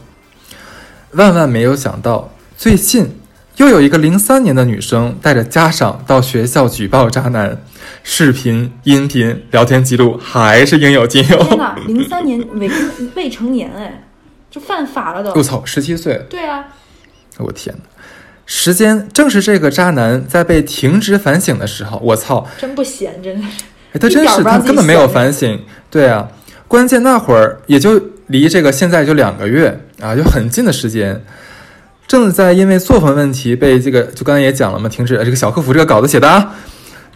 [1.12, 3.20] 万万没有想到最近。
[3.58, 7.56] 又有一个零三年的女生带着家长到学校举报渣男，
[8.02, 11.38] 视频、音频、聊天记录还是应有尽有。
[11.44, 12.68] 天哪，零三年未
[13.14, 14.06] 未成年哎，
[14.50, 15.32] 这犯法了都。
[15.36, 16.26] 我操，十七岁。
[16.28, 16.66] 对啊。
[17.38, 17.84] 我天哪！
[18.48, 22.02] 时间正是这个渣男在被停职反省的时候。
[22.04, 23.64] 我操，真不闲，真的是。
[23.92, 25.64] 哎，他真是他根本没有反省。
[25.92, 26.28] 对啊，
[26.68, 31.24] 关键那会儿也就离这个现在就两个月啊，就很近的时间。
[32.08, 36.54] 正在因为作风问题被这个，就刚才也讲了嘛，停止了这个小客服这个稿子写的啊，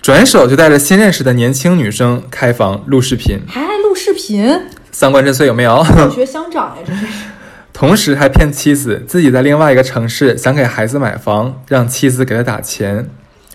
[0.01, 5.83] 转手就带着新认识的年轻女生开房录视频，还爱录视频，三观真碎有没有？
[5.83, 7.05] 小学乡长呀，这是。
[7.73, 13.07] 同时还骗妻子自己在另外一个城市想给孩子买房，让妻子给他打钱。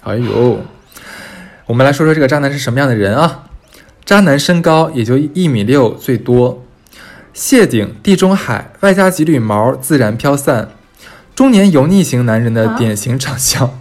[0.03, 0.61] 哎呦，
[1.66, 3.47] 我们来说说这个渣男是什么样的人啊？
[4.05, 6.64] 渣男身高也就一米六最多，
[7.33, 10.68] 谢顶地中海，外加几缕毛自然飘散。
[11.35, 13.79] 中年油腻型男人的典型长相，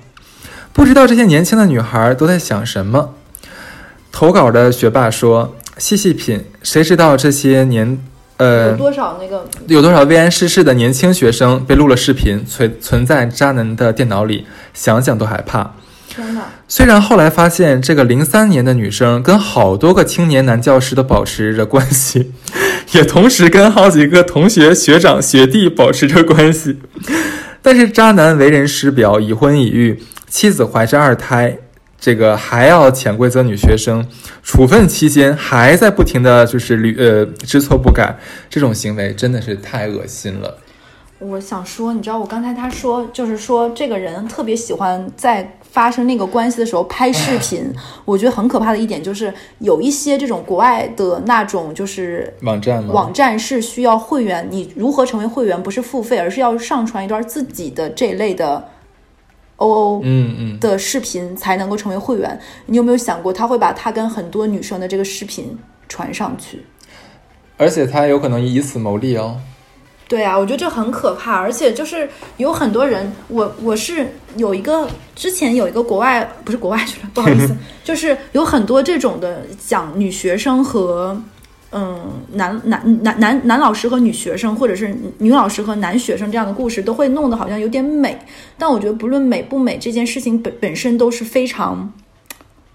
[0.72, 3.14] 不知道这些年轻的女孩都在想什么。
[4.12, 7.98] 投稿的学霸说：“细细品，谁知道这些年，
[8.38, 15.72] 呃，有多少那个有多少未谙世事的年轻学生被录了视频，存存在渣男的电脑里，想想都害怕。”
[16.08, 22.34] 天呐，虽然后来发现这个零三年的女生跟好多个青年男教师都保持着关系，
[22.92, 26.80] 也同时跟好几个同学、学长、学弟保持着关系。
[27.62, 31.58] 但是渣男为人师表，已婚已育，妻子怀着二胎，
[32.00, 34.06] 这个还要潜规则女学生，
[34.42, 38.18] 处分期间还在不停的就是屡呃知错不改，
[38.50, 40.58] 这种行为真的是太恶心了。
[41.20, 47.74] 我想说，你知道我刚才他说，就是说这个人特别喜欢在发生那个关系的时候拍视频。
[48.06, 52.94] 我觉得很可怕的一点就是，有一些这种国外的那种就是网站吗？
[52.94, 58.70] 网站是需要会员，你如何成为会员不是付费，而是要上传一段自己的这类的
[59.58, 62.40] OO 嗯嗯，的视频才能够成为会员。
[62.66, 65.58] 你有没有想过，他会把他跟很多女生的这个视频
[65.88, 66.64] 传上去？
[67.58, 69.40] 而且他有可能以此牟利哦。
[70.12, 81.18] 对啊，我觉得这很可怕，而且就是有很多人，我我是有一个之前有一个国外不是国外去了，不好意思， 就是有很多这种的讲女学生和
[81.72, 81.98] 嗯
[82.34, 88.20] 男男男男男老师和女学生，或者是女老师和男学生这样的故事，都会弄得好像有点美，
[88.58, 91.90] 但我觉得不论美不美，这件事情本本身都是非常。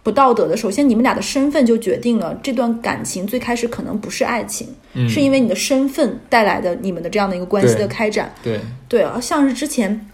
[0.06, 0.56] 不道德的。
[0.56, 8.32] 首先，你们俩的身份就决定了这段感情最开始可能不是爱情，嗯是因为你的身份带来的你们的这样的一个关系的开展。
[8.40, 10.08] 对，对啊，像是之前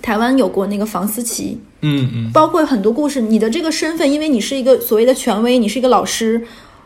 [0.00, 6.42] 台湾有过那个房思琪，嗯嗯，包括很多故事，你的这个身份，因为你是一个所谓的权威，你是一个老师，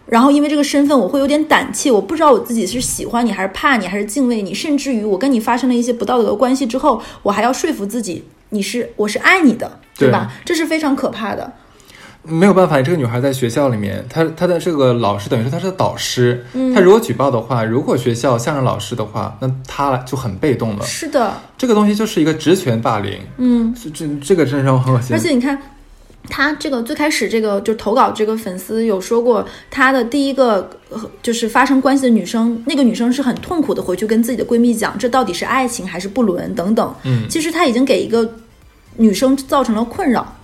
[0.07, 10.33] 然后因为这个身份，我会有点胆怯，我不知道我自己是喜欢你还是怕你还是敬畏你，甚至于我跟你发生了一些不道德的关系之后，我还要说服自己你是我是爱你的，对吧？
[10.45, 11.53] 这是非常可怕的。
[12.23, 20.85] 没有办法，这个女孩在学校里面，她她的这个老师等于说她是导师，嗯她如果举报的话，如果学校向着老师的话，那她就很被动了。
[20.85, 25.19] 是的，这个东西就是一个职权霸凌，嗯，这这这个真的让我很恶心而。
[25.19, 25.59] 且你看。
[26.29, 36.95] 他这个最开始这个就投稿这个粉丝有说过，他的第一个呃就是发生关系的女生，那个女生是很痛苦的回去跟自己的闺蜜讲，这到底是爱情还是不伦等等。
[37.05, 38.35] 嗯，其实他已经给一个
[38.97, 40.37] 女生造成了困扰，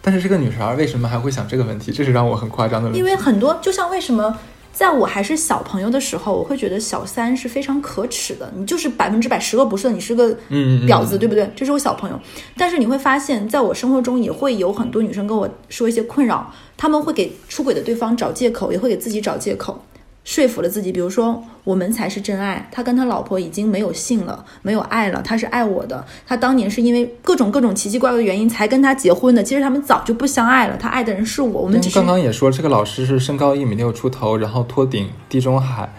[0.00, 1.92] 但是这个女孩为什么还会想这个问题？
[1.92, 2.98] 这是让我很夸张的问题。
[2.98, 4.38] 因为很多就像为什么
[4.72, 11.50] 在我还是小朋友的时候，我会觉得小三是非常可耻的，你就是百分之百十恶不赦，你是个嗯嗯嗯婊子，对不对？
[11.56, 12.20] 这是我小朋友，
[12.56, 19.84] 但是你会发现，在我生活中也会有很多女生跟我说一些困扰，她们会给出轨的对方找借口，也会给自己找借口。
[20.28, 26.04] 说服了自己，比如说我们才是真爱，他跟他老婆已经没有性了，没有爱了，他是爱我的。
[26.26, 35.90] 他当年是因为各种各种奇奇怪怪的原因才跟他结婚的，其实他们早就不相爱了，他爱的人是我，我们刚刚也说，这个老师是身高一米六出头，然后托顶地中海，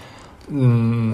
[0.49, 1.11] 嗯，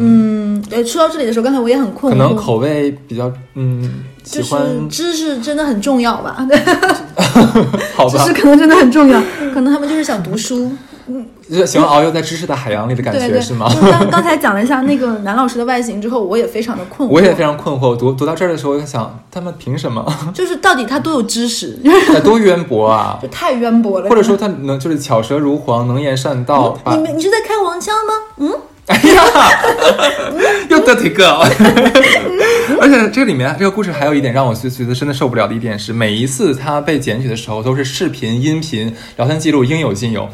[0.57, 6.45] 嗯，呃，说到这里的时候，刚才我也很困惑，可能口味比较，嗯，喜就是欢，知识真的很重要吧？
[7.95, 9.23] 好吧知识，可能真的很重要，
[9.53, 10.69] 可能他们就是想读书。
[11.07, 11.23] 就是
[11.65, 13.69] 喜欢遨游在知识的海洋里的感觉是吗？
[13.73, 17.11] 就刚刚才讲了一下那个男老师的外形之后，我也非常的困惑。
[17.11, 20.05] 我也非常困惑，我读读到这儿的时候，我就想，他们凭什么？
[20.33, 21.79] 就是到底他多有知识，
[22.11, 23.19] 得多渊博啊！
[23.23, 24.09] 就太渊博了。
[24.09, 28.13] 或者说他能就是巧舌如簧，能言善道，把你们你是在开黄腔吗？
[28.37, 28.51] 嗯，
[28.87, 29.23] 哎呀，
[30.69, 31.31] 又得体个。
[32.81, 40.27] 而且这里面这个故事还有一点让我觉觉得真的受不了的一点是，每一次他被检举的时候，都是视频、音频、聊天记录应有尽有。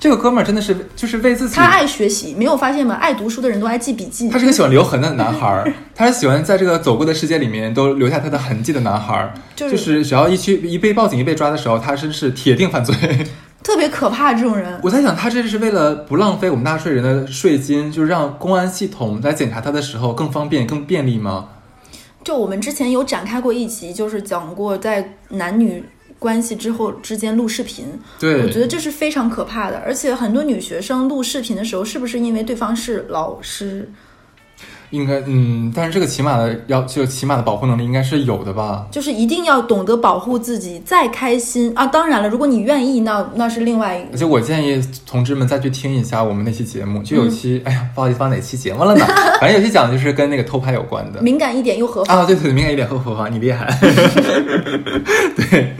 [0.00, 2.94] 这个哥们儿真的是就是为自己他爱学习，没有发现吗？
[2.94, 4.38] 爱读书的人都爱记笔记他。
[4.38, 9.34] 是个喜欢留痕的男孩儿，他是喜欢在这个走过的世界里面都留下他的痕迹的男孩儿。
[9.54, 12.96] 就是是只要一去一被报警一被抓的时候，他真是铁定犯罪。
[13.62, 14.80] 特别可怕这种人。
[14.82, 21.48] 我在想，他这是为了不浪费我们纳税人的税金，就是让公安系统在检查他的时候更方便、更便利吗？
[22.24, 25.84] 就我们之前有展开过一集，就是讲过在男女
[26.20, 27.86] 关系之后之间录视频，
[28.20, 29.82] 对，我觉得这是非常可怕的。
[29.84, 33.90] 而且很多女学生录视频的时候，是不是因为对方是老师？
[34.90, 38.88] 应该嗯，但是这个起码的要就起码的保护能力应该是有的吧？
[38.90, 41.86] 就是一定要懂得保护自己，再开心啊！
[41.86, 49.06] 当然了，如果你愿意，那那是另外一而且我建议同志们再去听一下我们那期节目，就有嗯期，哎呀，不好意思，放哪期节目了呢？
[49.40, 51.22] 反正有期讲的就是跟那个偷拍有关的。
[51.22, 52.12] 敏感一点又合法。
[52.12, 53.72] 啊，对对，敏感一点又合法，你厉害。
[55.36, 55.72] 对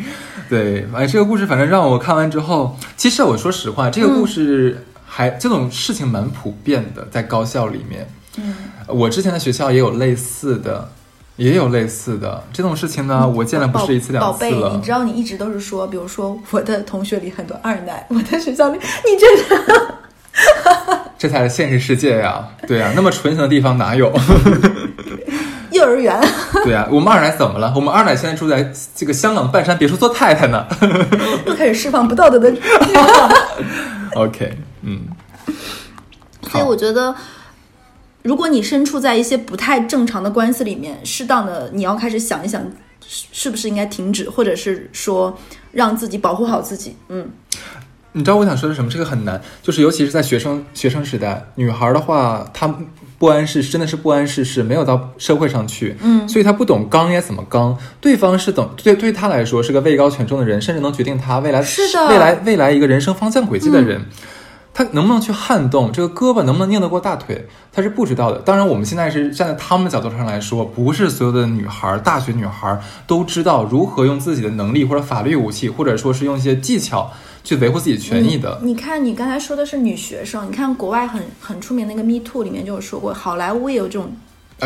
[0.51, 8.07] 对，哎，这个故事反正让我看完之后，其实我说实话，这个故事还、这种事情蛮普遍的，在高校里面。
[8.37, 8.57] 嗯，
[8.89, 10.91] 我之前的学校也有类似的，
[11.37, 14.91] 也有类似的这种事情呢，我见了不是一次两次宝贝，你知。
[14.91, 19.95] 道你一直都是说，比如说我的同学里很多二奶，我的学校里，你真的
[21.17, 22.49] 这才是现实世界呀！
[22.67, 24.11] 对呀、那么纯情的地方哪有？
[25.81, 26.21] 幼儿园
[26.65, 27.73] 对啊、我们二奶怎么了？
[27.75, 30.67] 我们二奶现在住在这个香港半山别墅做太太呢。
[31.47, 32.53] 又开始释放不道德的。
[34.15, 35.03] OK，嗯，
[36.51, 37.15] 所以我觉得，
[38.23, 42.61] 如果你身处在一些不太正常的关系里面，适当的你要开始想一想，
[43.07, 45.39] 是是不是应该停止，或者是说
[45.73, 46.97] 让自己保护好自己。
[47.09, 47.31] 嗯，
[48.13, 48.91] 你知道我想说的是什么？
[48.91, 52.75] 这个很难，就是尤其是在学生学生时代，女孩的话，她
[53.21, 57.77] 不谙世事，真的是不谙世事，没有到社会上去，嗯所以他不懂刚应该怎么刚。
[58.01, 64.07] 对方是等对对他来说是个位高权重的人，甚至能决定他未来是的未来未来一个人生方向轨迹的人。
[64.73, 68.39] 他能不能去撼动这个胳膊，能不能拧得过大腿，他是不知道的。
[68.39, 77.11] 当然，我们现在是站在他们的角度上来说，不是所有的女孩，大学女孩都知道如何用自己的能力或者法律武器，或者说是用一些技巧
[77.45, 78.61] 去维护自己权益的。
[78.63, 84.11] 你看，你刚才说的是女学生，你看国外很很出名那个 Me Too 里面就有说过，好莱坞也有这种。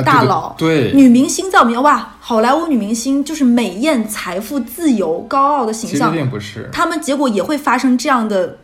[0.05, 6.69] 大佬，对女明星在我们哇，好莱坞女明星就是美艳、财富、自由、高傲的形象，并不是。
[6.73, 8.59] 他们结果也会发生这样的，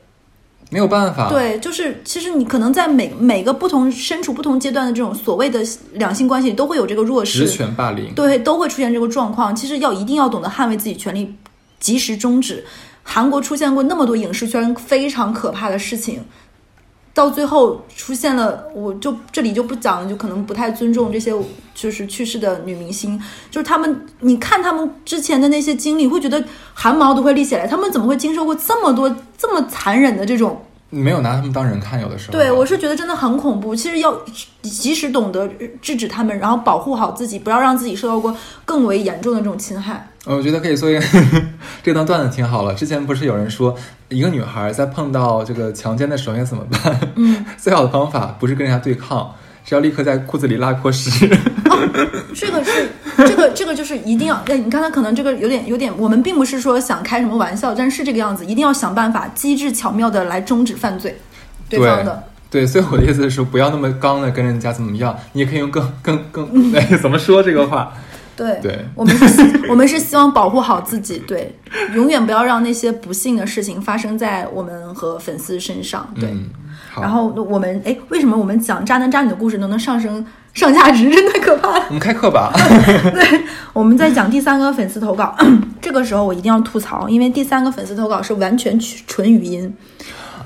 [0.70, 1.28] 没有办法。
[1.28, 9.54] 对，就是其实你可能在每每个不同身处不同阶段的这种所谓的两性关系，都会有这个弱势，职权霸凌，对，都会出现这个状况。
[9.54, 11.32] 其实要一定要懂得捍卫自己权利，
[11.78, 12.64] 及时终止。
[13.02, 16.24] 韩国出现过那么多影视圈非常可怕的事情。
[17.12, 21.34] 到最后出现了，我就这里就不讲了，就可能不太尊重这些
[21.74, 23.20] 就是去世的女明星，
[23.50, 26.42] 就是他们，你看他们之前的那些经历，会觉得
[26.72, 30.64] 汗毛都会立起来，他们怎么会经受过这么多这么残忍的这种？
[30.88, 32.32] 没有拿他们当人看，有的时候。
[32.32, 33.74] 对，我是觉得真的很恐怖。
[33.74, 34.16] 其实要
[34.62, 35.48] 及时懂得
[35.82, 38.34] 制止他们，然后保护好自己，不要让自己受到过
[38.64, 40.09] 更为严重的这种侵害。
[40.26, 41.00] 我觉得可以做一个
[41.82, 42.74] 这段段子挺好了。
[42.74, 43.74] 之前不是有人说，
[44.10, 47.00] 一个女孩在碰到这个强奸的时候应该怎么办？
[47.16, 51.26] 嗯， 最好的方法不是跟人家对抗，是要立刻在裤子里拉坨屎。
[52.34, 54.36] 这个是这个这个就是一定要。
[54.46, 61.18] 哎，你刚才可能这个有点有点，我们并不是说想开什么玩笑，但是这个样子一定要想办法机智巧妙的来终止犯罪
[61.68, 62.22] 对方的。
[62.50, 67.92] 对，所以我的意思是说，不要那么刚的跟人家怎么样，你也可以用更更更哎，怎么说这个话？
[68.40, 71.54] 对，对我们是，我们是希望保护好自己，对，
[71.94, 76.34] 永远不要让那些不幸的事情发生在我们和粉丝身上，对。
[76.98, 80.24] 然后我们，哎，为什么我们讲渣男渣女的故事都能上升
[80.54, 81.08] 上价值？
[81.12, 81.68] 真的可怕。
[81.86, 82.50] 我们开课吧。
[83.12, 85.36] 对，我们在讲第三个粉丝投稿，
[85.80, 89.72] 这个时候我一定要吐槽，因为第三个粉丝投稿是完全纯语音。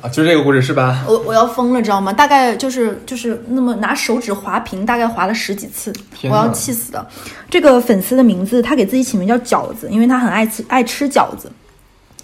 [0.09, 1.05] 就是这个故事是吧？
[1.07, 2.13] 我我要疯了，知道吗？
[2.13, 5.93] 大概就是就是那么拿手指划屏，大概划了十几次，
[6.25, 7.07] 我要气死的。
[7.49, 11.51] 这个粉丝的名字，他给自己起名叫饺子，因为他很爱吃爱吃饺子。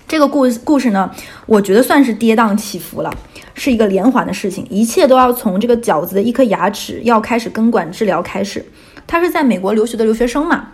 [0.06, 1.10] 这个故故事呢，
[1.46, 3.14] 我觉得算是跌宕起伏了，
[3.54, 8.64] 是一个连环的事情，一切都要从这个饺子的一颗牙齿要开始根管治疗开始。
[9.06, 10.68] 他是在美国留学的留学生嘛。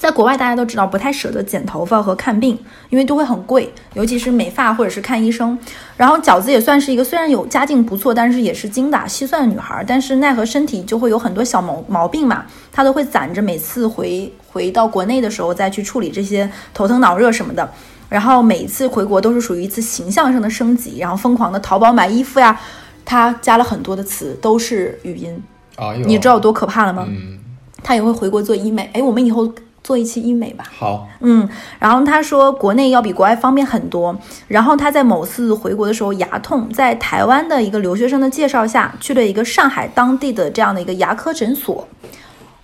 [0.00, 5.56] 在国外，大家都知道不太舍得剪头发和看病，因为都会很贵，尤其是美发或者是看医生。
[5.94, 17.70] 然后饺子也算是一个虽然有家境不错，但是也是精打细算的女孩，但是奈何身体就会有很多小毛毛病嘛，她都会攒着每次回回到国内的时候再去处理这些头疼脑热什么的。
[18.08, 22.58] 然后每一次回国都是属于一次形象上的升级，然后疯狂的淘宝买衣服呀。
[23.04, 25.42] 她加了很多的词，都是语音
[25.76, 27.04] 啊，你知道有多可怕了吗？
[27.06, 27.38] 嗯，
[27.82, 28.88] 她也会回国做医美。
[28.94, 29.52] 哎，我们以后。
[29.82, 30.64] 做一期医美吧。
[30.70, 34.16] 好，嗯，然后他说国内要比国外方便很多。
[34.46, 41.88] 然后他在某次回国的时候牙痛，在台湾的一个留学生的介绍下去了一个上海当地的这样的一个牙科诊所，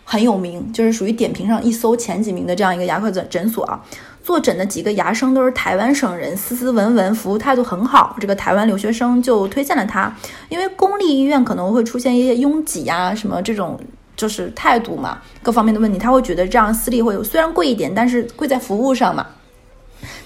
[0.05, 3.83] 很有名，就是属于点评上一搜前几名的这样一个牙科诊诊所啊。
[4.23, 8.17] 坐诊的几个牙生都是台湾省人，斯斯文文，服务态度很好。
[8.21, 10.12] 这个台湾留学生就推荐了他，
[10.49, 13.79] 因为公立医院可能会出现一些拥挤啊什么这种。
[14.17, 19.27] 就是态度嘛，各方面的问题，他会觉得这样私立会有虽然贵一点，但是贵在服务上嘛。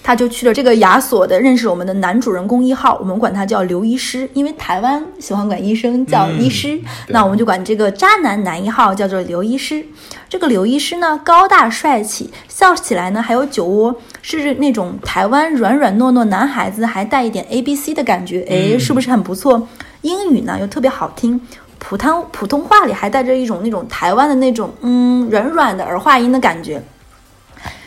[0.03, 9.85] 他就去了这个雅所的，认识我们的男主人公一号，我们管他叫刘医师，因为台湾喜欢管医生叫医师，那我们就管这个渣男男一号叫做刘医师。
[10.27, 19.67] 这个刘医师呢，高大帅气，笑起来呢还有酒窝，是那种台湾软软糯糯男孩子，还带一点 A B C 的感觉，哎，是不是很不错？
[20.01, 21.39] 英语呢又特别好听。
[21.83, 26.81] 普通普通话里还带着一种那种台湾的那种嗯软软的儿化音的感觉，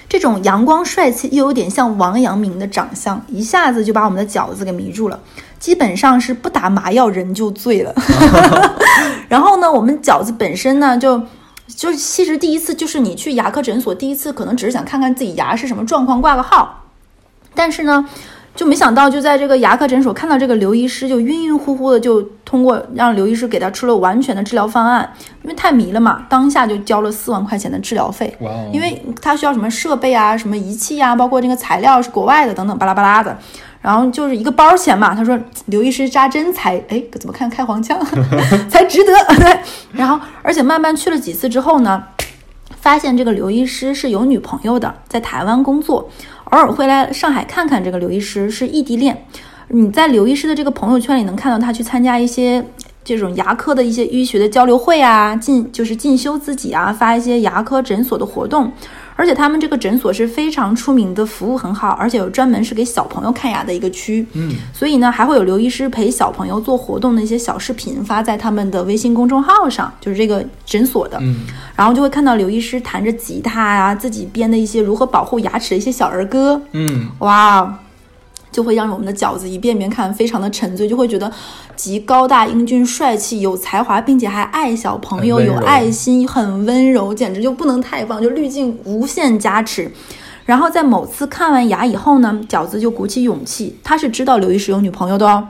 [0.09, 5.19] 这种阳光帅气又有点像王阳明的长相，一下子就把我们的饺子给迷住了，
[5.61, 7.95] 基本上是不打麻药人就醉了。
[9.29, 11.23] 然后呢，我们饺子本身呢就
[11.69, 16.83] 就其实第一次就是你去牙科诊所第一次可能只是想看看自己牙是什么状况挂个号，
[17.55, 18.09] 但是呢。
[18.55, 28.33] 就没想到，就在这个牙科诊所看到这个刘医师，就晕晕乎乎的，就通过让刘医师给他出了完全的治疗方案，因为太迷了嘛，当下就交了四万块钱的治疗费。
[28.41, 28.51] 哇！
[28.73, 33.37] 因为他需要什么设备啊、什么仪器啊，包括这个材料是国外的等等巴拉巴拉的，
[33.81, 35.15] 然后就是一个包钱嘛。
[35.15, 35.37] 他说
[35.67, 37.99] 刘医师扎针才哎，怎么看开黄腔
[38.71, 39.13] 才值得？
[39.37, 39.59] 对。
[39.91, 42.03] 然后而且慢慢去了几次之后呢，
[42.85, 46.07] 发现这个刘医师是有女朋友的，在台湾工作。
[46.51, 49.27] 偶尔会来上海看看这个刘医师，是异地恋。
[49.69, 52.63] 你在刘医师的这个朋友圈里能看到他去参加一些
[53.03, 58.71] 这种牙科的一些医学的交流会啊，进就是进修自己啊，发一些牙科诊所的活动。
[59.17, 64.27] 而且他们这个诊所是非常出名的，服务很好，而且有专门是给小朋友看牙的一个区。
[64.33, 71.19] 嗯，所以呢，还会有刘医师陪小朋友做活动的一些小视频发在他们的微信公众号上，就是这个诊所的。
[71.21, 71.47] 嗯，
[71.77, 76.61] 然后就会看到刘医师弹着吉他啊，自己编的一些如何保护牙齿的一些小儿歌。
[76.73, 77.79] 嗯，哇，
[78.55, 81.29] 就会让我们的饺子一遍遍看，非常的沉醉，就会觉得
[81.75, 89.91] 极高大英俊、帅气、有才华，并且还爱小朋友、有爱心、很温柔，简直就不能太棒，就滤镜无限加持。
[90.47, 95.49] 然后在某次看完牙以后呢，饺子就鼓起勇气，他是知道刘医师有女朋友的哦，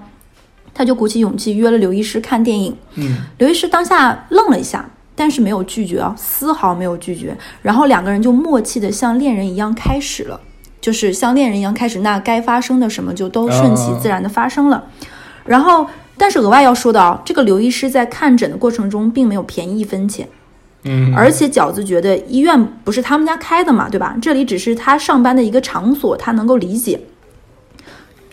[0.73, 2.75] 他就鼓起勇气约了刘医师看电影。
[2.95, 7.37] 嗯，刘医师当下愣了一下，但是没有拒绝啊，丝毫没有拒绝。
[7.61, 10.41] 然后两个人就默契的像恋人一样开始了，
[10.85, 14.85] 就是像恋人一样开始，那该发生的什么就都顺其自然的发生了。
[15.47, 15.87] 然后，
[16.19, 20.29] 但是额外要说的啊，这个刘医师在看诊的过程中并没有便宜一分钱。
[20.83, 24.15] 嗯，而且饺子觉得医院不是他们家开的嘛，对吧？
[24.21, 27.01] 这里只是他上班的一个场所，他能够理解。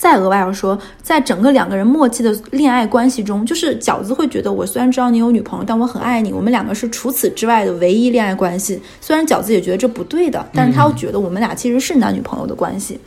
[0.01, 8.81] 再额外要说，在整个两个人默契的恋爱关系中，就是饺子会觉得，我虽然知道你有女朋友，但我很爱你，我们两个是除此之外的唯一恋爱关系。
[8.99, 12.99] 虽然饺子也觉得这不对的，但是他又觉得我们俩其实是男女朋友的关系。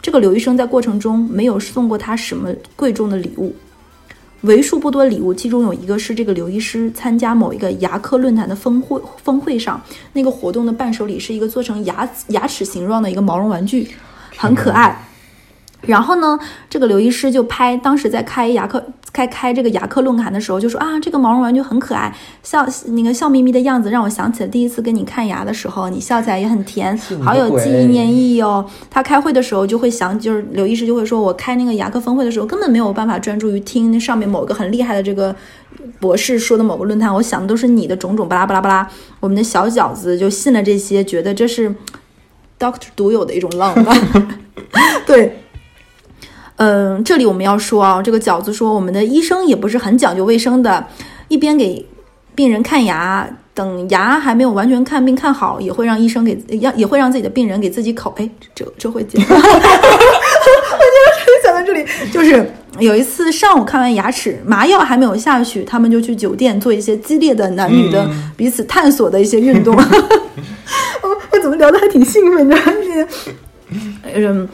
[0.00, 3.52] 这个刘医生在过程中没有送过他什么贵重的礼物，
[4.42, 13.90] 为数不多礼物，其中有一个是这个刘医师参加某一个牙科论坛的峰会峰会上，那个活动的伴手礼是一个做成牙牙齿形状的一个毛绒玩具，
[14.36, 14.96] 很可爱。
[15.82, 28.64] 然后呢，这个刘医师就拍，当时在开牙科开开这个牙科论坛的时候，就说啊，这个毛绒玩具很可爱，笑那个笑眯眯的样子，让我想起了第一次跟你看牙的时候，你笑起来也很甜好有鬼纪念意义哦。
[28.90, 35.34] 他开会的时候就会想，就是刘医师就会说，我开那个牙科峰会的时候，根本没有办法专注于听那上面某个很厉害的这个
[35.98, 38.88] 博士说的某个论坛，我想的都是你的种种巴拉巴拉巴拉。
[39.18, 41.74] 我们的小饺子就信了这些，觉得这是
[42.58, 44.38] Doctor 独有的一种浪漫。
[45.06, 45.39] 对，
[46.60, 50.86] 嗯，这里我们要说啊，这个饺子说，我们的医生也不是很讲究卫生的，
[51.28, 51.86] 一边给
[52.34, 58.14] 病人看牙，等牙还没有完全看病看好，也会让医生给让也会让自己的病人给自己口。
[58.18, 59.24] 哎，这这会讲。
[59.24, 59.34] 我
[61.24, 61.82] 就想到这里，
[62.12, 69.74] 就是有一次上午看完牙齿，麻药还没有下去，他们就去酒店做一些激烈的男女的嗯彼此探索的一些运动。
[71.02, 72.56] 我我怎么聊的还挺兴奋的？
[74.12, 74.46] 嗯，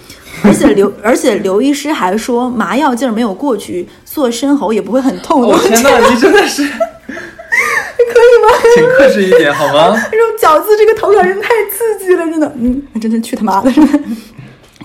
[0.46, 5.48] 而且刘而且刘医师还说，麻药劲儿没有过去，做深喉也不会很痛的。
[5.48, 8.48] 我、 天呐，你真的是，可以吗？
[8.74, 9.96] 请克制一点好吗？
[10.10, 13.98] 这种饺子这个投稿人太刺激了，真的，嗯，真的去他妈的，真的。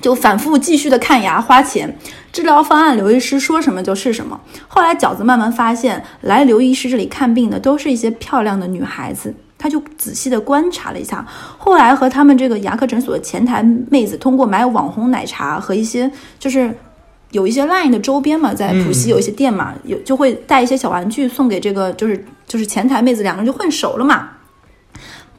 [0.01, 1.95] 就反复继续的看牙花钱，
[2.33, 4.39] 治疗方案刘医师说什么就是什么。
[4.67, 9.31] 后来饺子慢慢发现，来刘医师这里看病的都是一些漂亮的女孩子，
[9.61, 11.23] 他就仔细的观察了一下。
[11.57, 16.75] 后来和他们这个牙科诊所的前台妹子通过买网红奶茶和一些就是。
[17.31, 24.31] 有一些 LINE 的周边嘛，在浦西有一些店嘛，有就会带一些小玩具送给这个，就是就是前台妹子，两个人就混熟了嘛。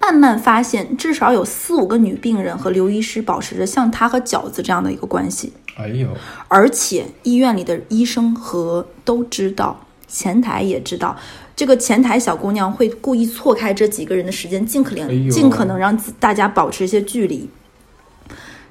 [0.01, 6.09] 慢慢发现，至少有四五个女病人和刘医师保持着像他和饺子这样的一个关系，哎呦，
[6.49, 11.14] 而且医院里的医生和都知道，前台也知道，
[11.55, 17.48] 这个前台小姑娘会故意错开这几个人的时间，尽可能、哎尽可能让大家保持一些距离。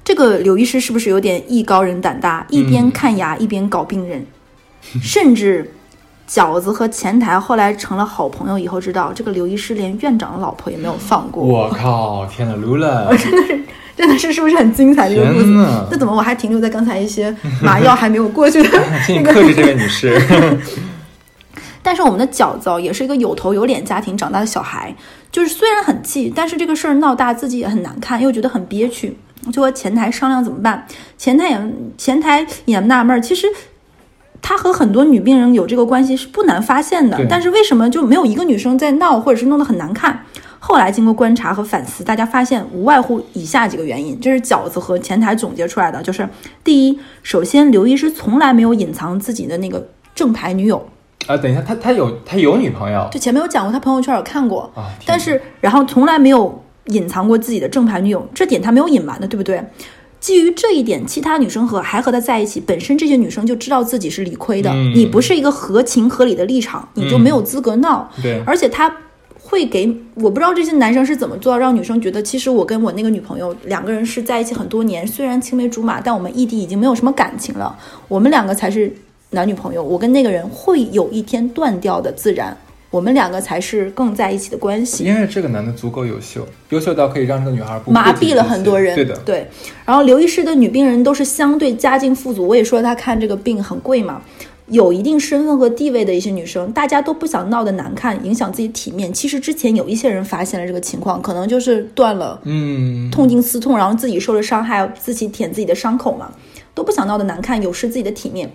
[0.04, 4.26] 这个刘医师是不是有点艺高人胆大，一边看牙、一边搞病人，
[5.00, 5.72] 甚至
[6.28, 11.44] 饺子和前台后来成了好朋友以后，知道这个刘医师连院长的老婆也没有放过。
[11.44, 13.16] 我靠，天呐，Lula，
[13.96, 15.46] 真的是是不是很精彩这个故事？
[15.90, 18.68] 那怎么我还停留在刚才一些麻药还没有过去的
[19.06, 20.20] 请你克制这位女士。
[21.82, 24.94] 但是我们的饺子哦，也是一个有头有脸家庭长大的小孩，
[25.30, 29.16] 就是虽然很气，但是这个事儿闹大，自己也很难看，又觉得很憋屈，
[29.52, 30.86] 就和前台商量怎么办。
[31.18, 31.60] 前台也
[31.98, 33.46] 前台也纳闷儿，其实
[34.40, 40.24] 他和很多女病人有这个关系是不难发现的，但是为什么就没有一个女生在闹，或者是弄得很难看？
[40.60, 46.28] 后来经过观察和反思，大家发现无外乎以下几个原因，这是饺子和前台总结出来的，就是
[46.62, 50.88] 第一，首先刘医师从来没有隐藏自己的那个正牌女友。
[51.26, 53.08] 啊，等一下，他他有他有女朋友。
[53.12, 59.62] 就前面有讲过，他朋友圈有看过，啊，但是然后从来没有隐藏过自己的正牌女友，这点他没有隐瞒的，对不对？
[60.20, 64.94] 基于这一点，其他女生和还和他在一起，本身这些女生就知道自己是理亏的，嗯。
[64.94, 68.08] 你不是一个合情合理的立场，你就没有资格闹。
[68.22, 68.94] 对，而且他
[69.42, 78.94] 会给我不知道这些男生是怎么做到让女生觉得，其实我跟我那个女朋友两个人是在一起很多年，虽然青梅竹马，但我们异地已经没有什么感情了，我们两个才是
[79.32, 79.82] 男女朋友。
[79.82, 82.56] 我跟那个人会有一天断掉的，自然
[82.90, 85.04] 我们两个才是更在一起的关系。
[85.04, 88.94] 因为这个男的足够优秀，优秀到可以让这个女孩不麻痹了很多人。
[88.94, 89.46] 对的，对。
[89.84, 94.22] 然后刘医师的女病人都是相对家境富足，我也说他看这个病很贵嘛。
[94.68, 99.12] 有一定身份和地位的一些女生，大家都不想闹得难看，影响自己体面。
[99.12, 106.32] 其实之前有一些人发现了这个情况，可能就是断了，嗯，痛经思痛，然后自己受了伤害，自己舔自己的伤口嘛，
[106.74, 108.50] 都不想闹得难看，有失自己的体面。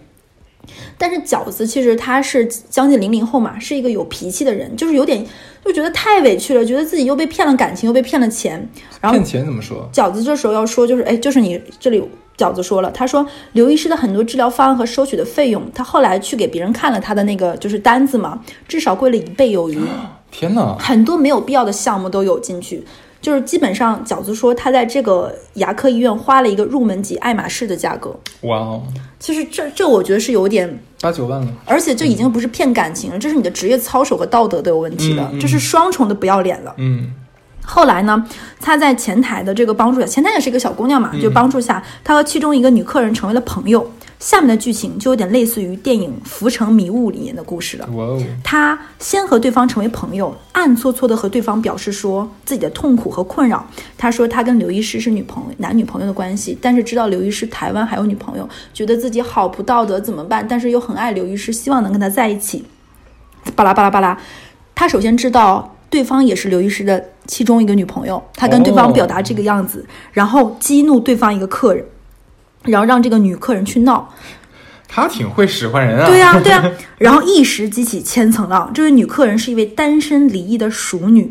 [0.98, 5.26] 但是饺子其实他是将近零零后嘛，是一个有脾气的人，就是有点
[5.64, 8.68] 就觉得太委屈了，觉得自己又被骗了感情，又被骗了钱。
[9.02, 9.90] 然后骗钱怎么说？
[9.94, 12.04] 饺子这时候要说就是，哎，就是你这里。
[12.38, 19.80] 饺子说了，他说刘医师的很多治疗方案和收取的费用，他后来去给别人看了他的那个就是单子嘛，至少贵了一倍有余。
[20.30, 22.86] 天哪，很多没有必要的项目都有进去，
[23.28, 28.18] 就是基本上饺子说他在这个牙科医院花了一个入门级爱马仕的价格。
[28.44, 28.82] 哇哦，
[29.20, 36.74] 其实这这我觉得是有点八九万了，而且这已经不是骗感情了，这是你的职业操守和道德都有问题了，这是双重的不要脸了。
[36.78, 37.14] 嗯。
[37.66, 38.26] 后来呢，
[38.62, 43.86] 他在前台的这个帮助下，前台也是一个小姑娘嘛，就帮助下，他和其中一个女客人成为了朋友。
[44.20, 47.88] 下面的剧情就有点类似于电影《浮城迷雾》里面的故事了。
[48.44, 53.66] 他先和对方成为朋友，暗搓搓的和对方表示说自己的痛苦和困扰。
[53.98, 60.46] 他说他跟刘医师是女朋友，男女朋友的关系，但是知道刘医师台湾还有女朋友，觉得自己好不道德，怎么办？
[60.48, 62.66] 但是又很爱刘医师，希望能跟他在一起。
[63.56, 64.18] 巴拉巴拉巴拉，
[64.74, 65.74] 他首先知道。
[65.90, 71.86] 对方也是刘医师的其中一个女朋友，他跟对方表达这个样子，然后激怒对方一个客人，
[72.68, 74.14] 然后让这个女客人去闹。
[74.90, 76.08] 他挺会使唤人啊！
[76.08, 78.72] 对呀，对呀， 然后一时激起千层浪。
[78.74, 81.30] 这位女客人是一位单身离异的熟女，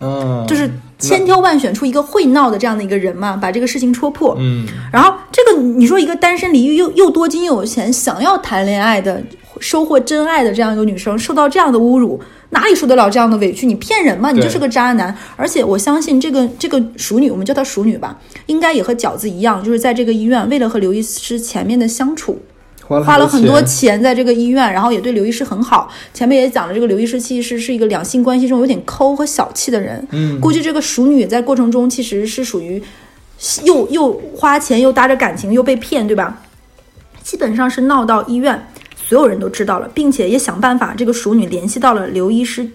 [0.00, 4.34] 嗯，就是千挑万选出一个会闹的这样的一个人嘛，把这个事情戳破。
[4.40, 9.22] 嗯，然后这个你说一个单身离异又又多金又有钱，想要谈恋爱的，
[9.60, 12.18] 收获真爱的这样一个女生，受到这样的侮辱。
[12.54, 13.66] 哪里受得了这样的委屈？
[13.66, 14.30] 你骗人吗？
[14.30, 15.14] 你就是个渣男！
[15.36, 22.40] 而且我相信这个这个熟女，我们叫她熟女吧，应该也和饺子一样，就是在这个医院，为了和刘医师前面的相处，
[22.86, 25.90] 花了很多钱在这个医院，然后也对刘医师很好。
[26.12, 30.06] 前面也讲了，这个刘医师其实是一个两性关系中有点抠和小气的人。
[30.12, 32.80] 嗯，估计这个熟女在过程中其实是属于
[33.64, 36.40] 又又花钱又搭着感情又被骗，对吧？
[37.22, 38.68] 基本上是闹到医院。
[39.06, 42.66] 所有人都知道了，并且也想办法，这个熟女联系到了刘医师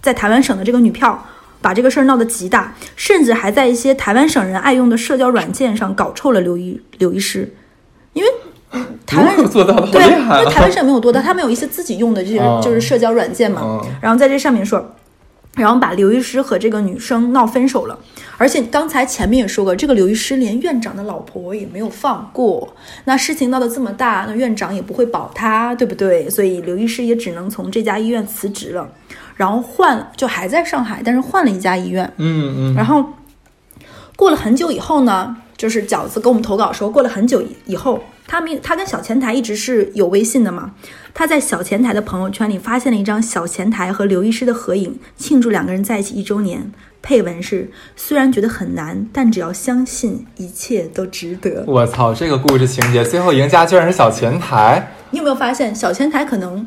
[0.00, 1.26] 在台湾省的这个女票，
[1.60, 7.54] 把这个事儿闹得极大，甚至还在一些台湾省人爱用的社交软件上搞臭了刘医刘医师，
[8.12, 8.28] 因为
[9.06, 14.94] 台湾 做到的对，因为台湾省没有多大，他们有一些自己用的这些就是社交软件嘛，然后在这上面说。
[15.58, 17.98] 然后把刘医师和这个女生闹分手了，
[18.36, 22.72] 而且刚才前面也说过，这个刘医师连院长的老婆也没有放过。
[23.04, 26.30] 那事情闹得这么大，那院长也不会保他，对不对？
[26.30, 28.88] 所以刘医师也只能从这家医院辞职了，
[29.34, 32.10] 然后换就还在上海，但是换了一家医院。
[32.16, 32.74] 嗯嗯。
[32.74, 33.04] 然后
[34.16, 38.00] 过了很久以后呢，就是饺子给我们投稿说，过了很久以后。
[38.28, 40.74] 他们他跟小前台一直是有微信的嘛？
[41.14, 46.70] 他在小前台的朋友圈里发现了一张小前台和刘医师的合影，庆祝两个人在一起一周年。
[47.00, 51.64] 配文是：虽然觉得很难，但只要相信，一切都值得。
[51.66, 54.92] 我操，这个故事情节，最后赢家居然是小前台。
[55.10, 56.66] 你有没有发现，小前台可能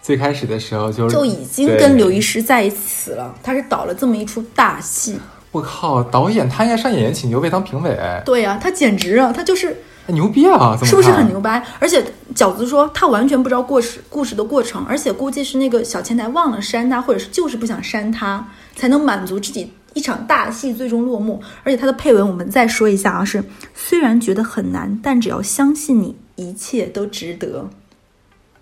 [0.00, 3.34] 最开始的时候就就已经跟刘医师在一起了？
[3.42, 5.18] 他是导了这么一出大戏。
[5.50, 7.98] 我靠，导演他应该上《演员请就位》当评委。
[8.24, 9.76] 对呀，他简直啊，他就是。
[10.12, 10.78] 牛逼啊！
[10.84, 11.64] 是不是很牛掰？
[11.78, 12.04] 而且
[12.34, 21.42] 饺子说他完全不知道过事故事的过程，而且估计是那个小前台忘了删他，或者是就是不想删他，才能满足自己一场大戏最终落幕。
[21.62, 23.44] 而且他的配文我们再说一下啊，是
[23.74, 27.68] 虽然觉得很难，但只要相信你，一切都值得。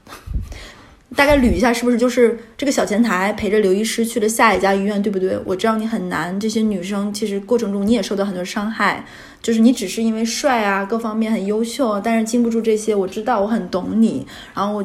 [1.16, 5.40] 大概捋一下，是不是就是这个小前台陪着刘医师去了下一家医院，对不对？
[5.46, 9.06] 我知道你很难，这些女生其实过程中你也受到很多伤害。
[9.40, 12.94] 就是你只是因为帅啊，各方面很优秀，但是经不住这些。
[12.94, 14.26] 我知道，我很懂你。
[14.54, 14.84] 然后我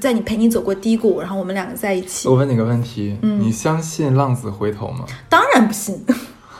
[0.00, 2.28] 在你陪你走过低谷，然后我们两个在一起。
[2.28, 5.04] 我问你个问题，你相信浪子回头吗？
[5.28, 6.04] 当然不信。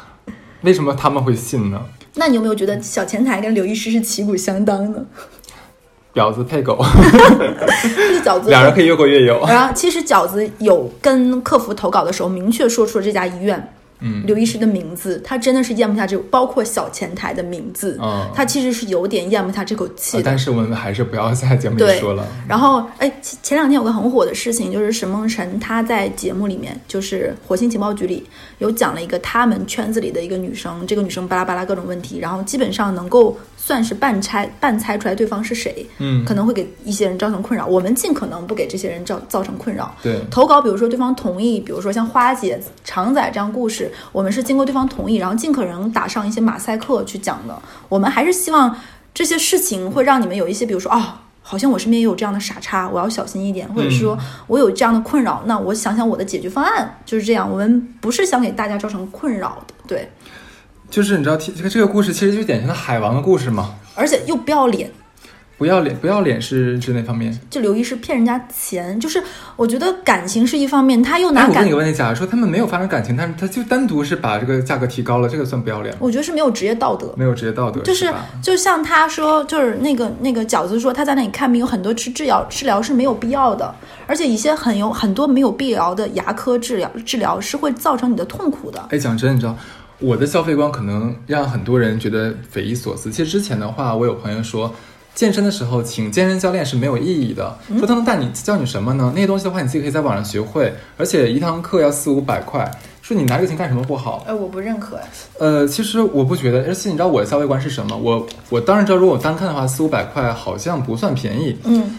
[0.63, 1.81] 为什么他们会信呢？
[2.15, 5.05] 那你有没有觉得小前台跟刘医师是旗鼓相当呢？
[6.15, 6.79] 婊子配狗，
[8.25, 9.45] 饺子两人可以越过越有。
[9.47, 13.75] 然后其实饺子有跟客服投稿的时候明确说出了这家医院。
[14.05, 14.23] 嗯。
[14.27, 18.31] 刘医师的名字，他真的是咽不下这，包括小前台的名字，嗯。
[18.35, 22.25] 他其实是有点咽不下这口气但是我们还是不要在节目里说了。
[22.47, 28.27] 然后，哎，前前两天有个很火的事情，就是沈梦辰他在节目里面，就是《火星情报局》里
[28.59, 37.65] 有讲了一个他们圈子里的一个女生，这个女生巴拉巴拉各种问题，然后基本上能够算是半猜半猜出来对方是谁，嗯，可能会给一些人造成困扰。
[37.67, 39.95] 我们尽可能不给这些人造造成困扰。
[40.03, 47.59] 对，投稿，比如说对方同意，比如说像花姐、常仔这样故事，我们是经过对方同意，然后尽可能打上一些马赛克去讲的。
[47.89, 48.77] 我们还是希望
[49.15, 51.03] 这些事情会让你们有一些，比如说哦，
[51.41, 57.51] 好像我身边也有这样的傻叉，我要小心一点，或者说我有这样的困扰，那我想想我的解决方案，就是这样。
[57.51, 60.11] 我们不是想给大家造成困扰的，对，
[60.95, 63.75] 就是你知道，这个这个故事其实就是典型的海王的故事嘛。
[63.97, 64.89] 而且又不要脸。
[65.59, 67.37] 不要脸，不要脸是指哪方面？
[67.51, 69.21] 就刘医师骗人家钱，就是
[69.57, 75.99] 我觉得感情是一方面，他又拿哎，我问感你个问题，假如说他们没有发生感情，但是他就单独是把这个价格提高了，这个算不要脸吗？
[76.01, 77.13] 我觉得是没有职业道德。
[77.17, 78.25] 没有职业道德，就是吧？
[78.41, 83.75] 就像他说，就是那个那个饺子说他在那里看病，有很多吃治疗治疗是没有必要的，
[84.07, 88.85] 而且一些很有很多没有必要的牙科治疗治疗是会造成你的痛苦的。
[88.91, 89.57] 哎，讲真，你知道
[90.05, 93.11] 我的消费观可能让很多人觉得匪夷所思。
[93.11, 94.73] 其实之前的话，我有朋友说。
[95.15, 97.57] 健身的时候，请健身教练是没有意义的。
[97.79, 99.13] 说他能带你教你什么呢？
[99.15, 102.69] 那些东西的话，你自己可以在网上学会，而且一堂课要四五百块。
[103.01, 104.25] 说你拿这个钱干什么不好？
[104.27, 104.99] 哎，我不认可。
[105.39, 107.97] 呃，其实我不觉得，而且你知道我的消费观是什么？
[107.97, 111.57] 我我当然知道，如果我单看的话，四五百块好像不算便宜。
[111.63, 111.97] 嗯，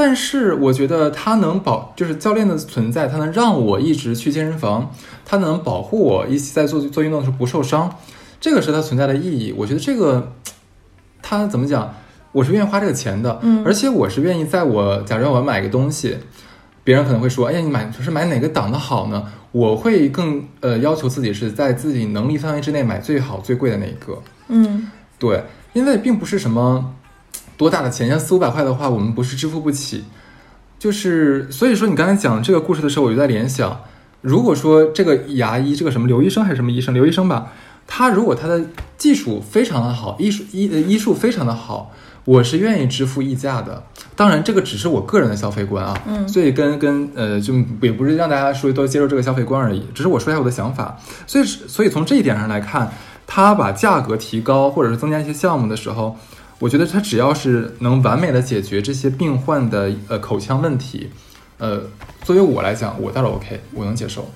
[0.00, 4.94] 但是我觉得它能保，就是教练的存在，它能让我一直去健身房，
[5.24, 7.92] 它能保护我一起在做做运动的时候不受伤，
[8.40, 9.52] 这个是它存在的意义。
[9.58, 10.34] 我觉得这个，
[11.20, 11.92] 它怎么讲？
[12.30, 16.16] 我是愿意花这个钱的，嗯而且我是愿意在我假如我要买个东西，
[16.84, 19.24] 别人可能会说，哎呀，你买是买哪个档的好呢？
[19.50, 24.22] 我会更呃要求自己是在自己能力范围之内买最好最贵的那一个。
[24.46, 24.88] 嗯，
[25.18, 25.42] 对，
[25.72, 26.94] 因为并不是什么
[27.58, 30.04] 多大的钱，像四五百块的话，我们不是支付不起。
[30.78, 33.80] 就是所以说，你刚才讲这个故事的时候，我就在联想，
[34.20, 37.48] 如果说这个牙医，这个什么刘医生还是什么医生，刘医生吧，
[37.86, 38.64] 他如果他的
[38.96, 41.92] 技术非常的好，医术医呃医术非常的好，
[42.24, 43.82] 我是愿意支付溢价的。
[44.14, 50.96] 当然，这个只是我个人的消费观啊，嗯所以跟跟呃，就也不是让大家说都接受这个消费观而已，只是我说一下我的想法。
[51.26, 52.92] 所以所以从这一点上来看，
[53.26, 56.16] 他把价格提高或者是增加一些项目的时候，
[56.58, 61.08] 我觉得他只要是能完美的解决这些病患的呃口腔问题，
[61.58, 61.82] 呃，
[62.22, 64.28] 作为我来讲，我倒是 OK，我能接受。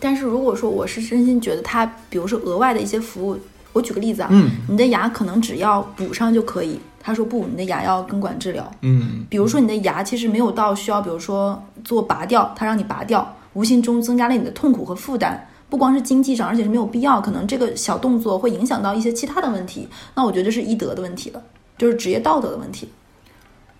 [0.00, 3.38] 但是如果说我是真心觉得他，比如说额外的一些服务，
[3.72, 8.70] 我举个例子啊，嗯你的牙可能只要补上就可以，他说不，你的牙要根管治疗。
[8.82, 15.46] 嗯比如说你的牙其实没有到需要，比如说做拔掉，他让你拔掉，无形中增加了你的痛苦和负担。
[15.74, 19.88] 不光是经济上，而且是没有必要，可能这个小动作会影响到一些其他的问题。
[20.14, 21.42] 那我觉得这是医德的问题了，
[21.76, 22.88] 就是职业道德的问题。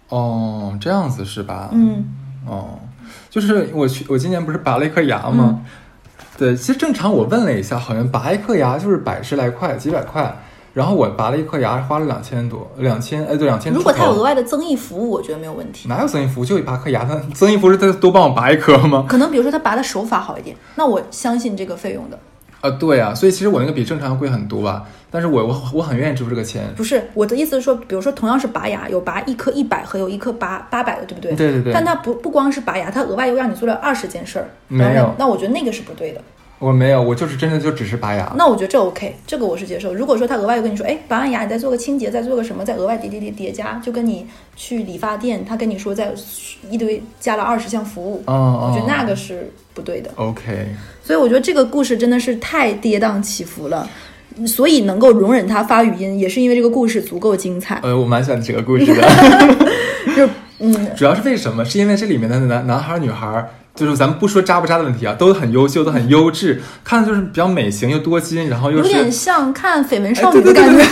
[0.09, 1.71] 哦，这样子是吧？
[1.73, 2.05] 嗯
[2.49, 2.81] 哦，
[3.31, 5.61] 就是我去，我今年不是拔了一颗牙吗？
[5.61, 5.65] 嗯
[6.37, 10.37] 对，其实正常我问了一下，好像拔一颗牙就是百十来块，几百块。
[10.75, 13.73] 然后我拔了一颗牙，花了两千多，两千，哎，对，两千。
[13.73, 15.89] 如果他有额外的增益服务，我觉得没有问题。
[15.89, 16.45] 哪有增益服务？
[16.45, 19.07] 就拔颗牙，他增益服务是他多帮我拔一颗吗？
[19.09, 22.19] 可能比如说他拔的手法好一点，那我相信这个费用的。
[22.61, 26.65] 啊，对啊，所以其实我那个比正常要贵很多吧，但是我我我很愿意支付这个钱。
[26.75, 31.35] 不是我的意思是说，比如说同样是拔牙，有拔一颗一百和有一颗拔八百的，对不对？
[31.35, 34.49] 对对对但他不不光是拔牙，他额外又让你做了二十件事儿。
[34.67, 36.21] 没有那我觉得那个是不对的。
[36.65, 38.33] 我没有，我就是真的就只是拔牙。
[38.39, 39.93] 那我觉得这 OK，这个我是接受。
[39.93, 46.11] 如果说他额外又跟你说，哎，拔完牙你再做个清洁，再做个什么，再额外叠叠叠叠加，就跟你去理发店，他跟你说再
[46.71, 50.11] 一堆加了二十项服务，哦我觉得那哦个是不对的。
[50.17, 50.67] OK，
[51.03, 53.87] 所以我觉得这个故事真的是太跌宕起伏了，
[54.47, 57.79] 所以能够容忍他发语音，也是因为这个故事足够精彩。
[57.83, 59.03] 呃，我蛮喜欢这个故事的。
[60.17, 60.29] 就
[60.61, 61.65] 嗯，主要是为什么？
[61.65, 70.85] 是因为这里面的男男孩儿女孩儿，就是咱们不说渣不渣的问题啊，都很优秀，都很优质，看的就是比较美型又多金，然后又有点像看绯闻哎少女的感觉。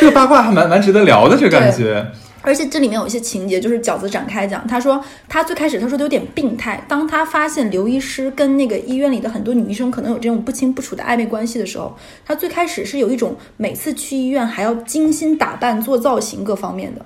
[0.00, 2.04] 这个八卦还蛮蛮值得聊的，这个感觉。
[2.42, 17.04] 而且这里面有一些情节，就是饺子展开讲，他说他最开始他说的有点病态，当他发现刘医师跟那个医院里的很多女医生可能有这种不清不楚的暧昧关系的时候，他最开始是有一种每次去医院还要精心打扮、做造型各方面的，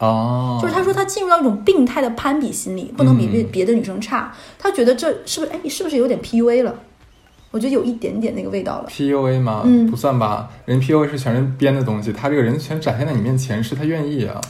[0.00, 6.74] 哦，就是他说他进入到一种病态的攀比心理，不能比别嗯别的女生差，他觉得这是不是哎是不是有点 PUA 了？
[7.50, 8.86] 我觉得有一点点那个味道了。
[8.88, 9.62] PUA 吗？
[9.64, 14.40] 嗯不算吧，人 PUA 是全人编的东西，他这个人全展现在你面前，是他愿意啊。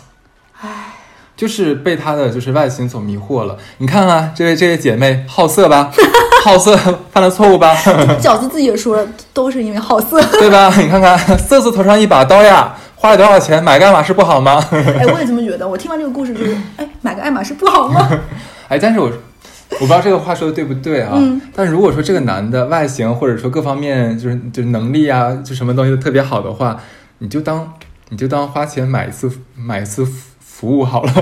[0.60, 0.94] 唉，
[1.34, 3.56] 就是被他的就是外形所迷惑了。
[3.78, 5.90] 你看啊，这位这位姐妹好色吧？
[6.44, 6.76] 好色
[7.10, 7.74] 犯了错误吧？
[8.20, 10.20] 饺子自己也说了，都是因为好色。
[10.38, 10.72] 对吧？
[10.78, 14.62] 你看看，色字头上一把刀呀，花了多少钱买个爱马仕不好吗？
[14.70, 15.66] 哎，我也这么觉得。
[15.66, 18.06] 我听完这个故事就是，哎，买个爱马仕不好吗？
[18.68, 21.12] 哎，但是我我不知道这个话说的对不对啊？
[21.16, 26.78] 嗯但如果说这个男的外形或者说各方面就是就是能力啊，就什么东西都特别好的话，
[27.18, 27.72] 你就当
[28.10, 31.12] 你就当花钱买一次买一次服服务好了，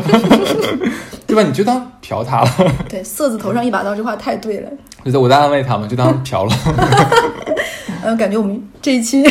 [1.29, 1.43] 对吧？
[1.47, 2.51] 你就当嫖他了。
[2.89, 4.69] 对，色字头上一把刀，这话太对了。
[5.05, 6.53] 我在我在安慰他嘛，就当嫖了，
[8.03, 9.23] 嗯，感觉我们这一期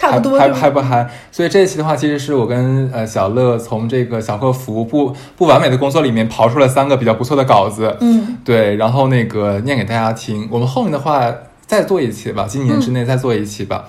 [0.00, 1.06] 差还还还不嗨？
[1.30, 10.48] 所以这一期的话，其实是我跟呃小乐从这个小客服不不完美的工作里面刨出了三个比较不错的稿子，嗯，对，然后那个念给大家听。
[10.50, 11.30] 我们后面的话
[11.66, 13.84] 再做一期吧，今年之内再做一期吧。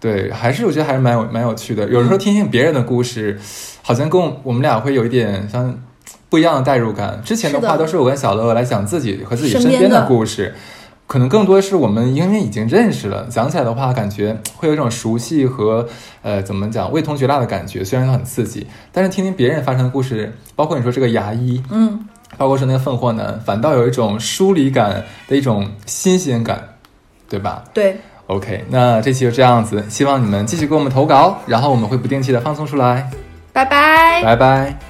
[0.00, 1.86] 对，还是我觉得还是蛮有蛮有趣的。
[1.90, 3.38] 有时候听听别人的故事，
[3.82, 5.78] 好像跟我我们俩会有一点像
[6.30, 7.20] 不一样的代入感。
[7.22, 10.54] 之前的话都是我跟小乐来讲自己和自己身身边的边的故事，
[11.10, 15.84] 可能更多是我们因为已经认识了，讲起来的话感觉会有一种熟悉和
[16.22, 17.84] 呃怎么讲味同嚼蜡的感觉。
[17.84, 22.06] 虽然它很刺激，但是听听别人发生的故事，包括你说这个牙医，嗯，
[22.38, 26.62] 包括说那个凤凰男，反倒有一种疏离感的一种新鲜感，
[27.28, 27.96] 对吧对
[28.28, 33.10] ，？OK，那这期就这样子，希望你们继续给我们投稿，然后我们会不定期的放送出来，
[33.52, 34.22] 拜拜。
[34.22, 34.89] 拜拜。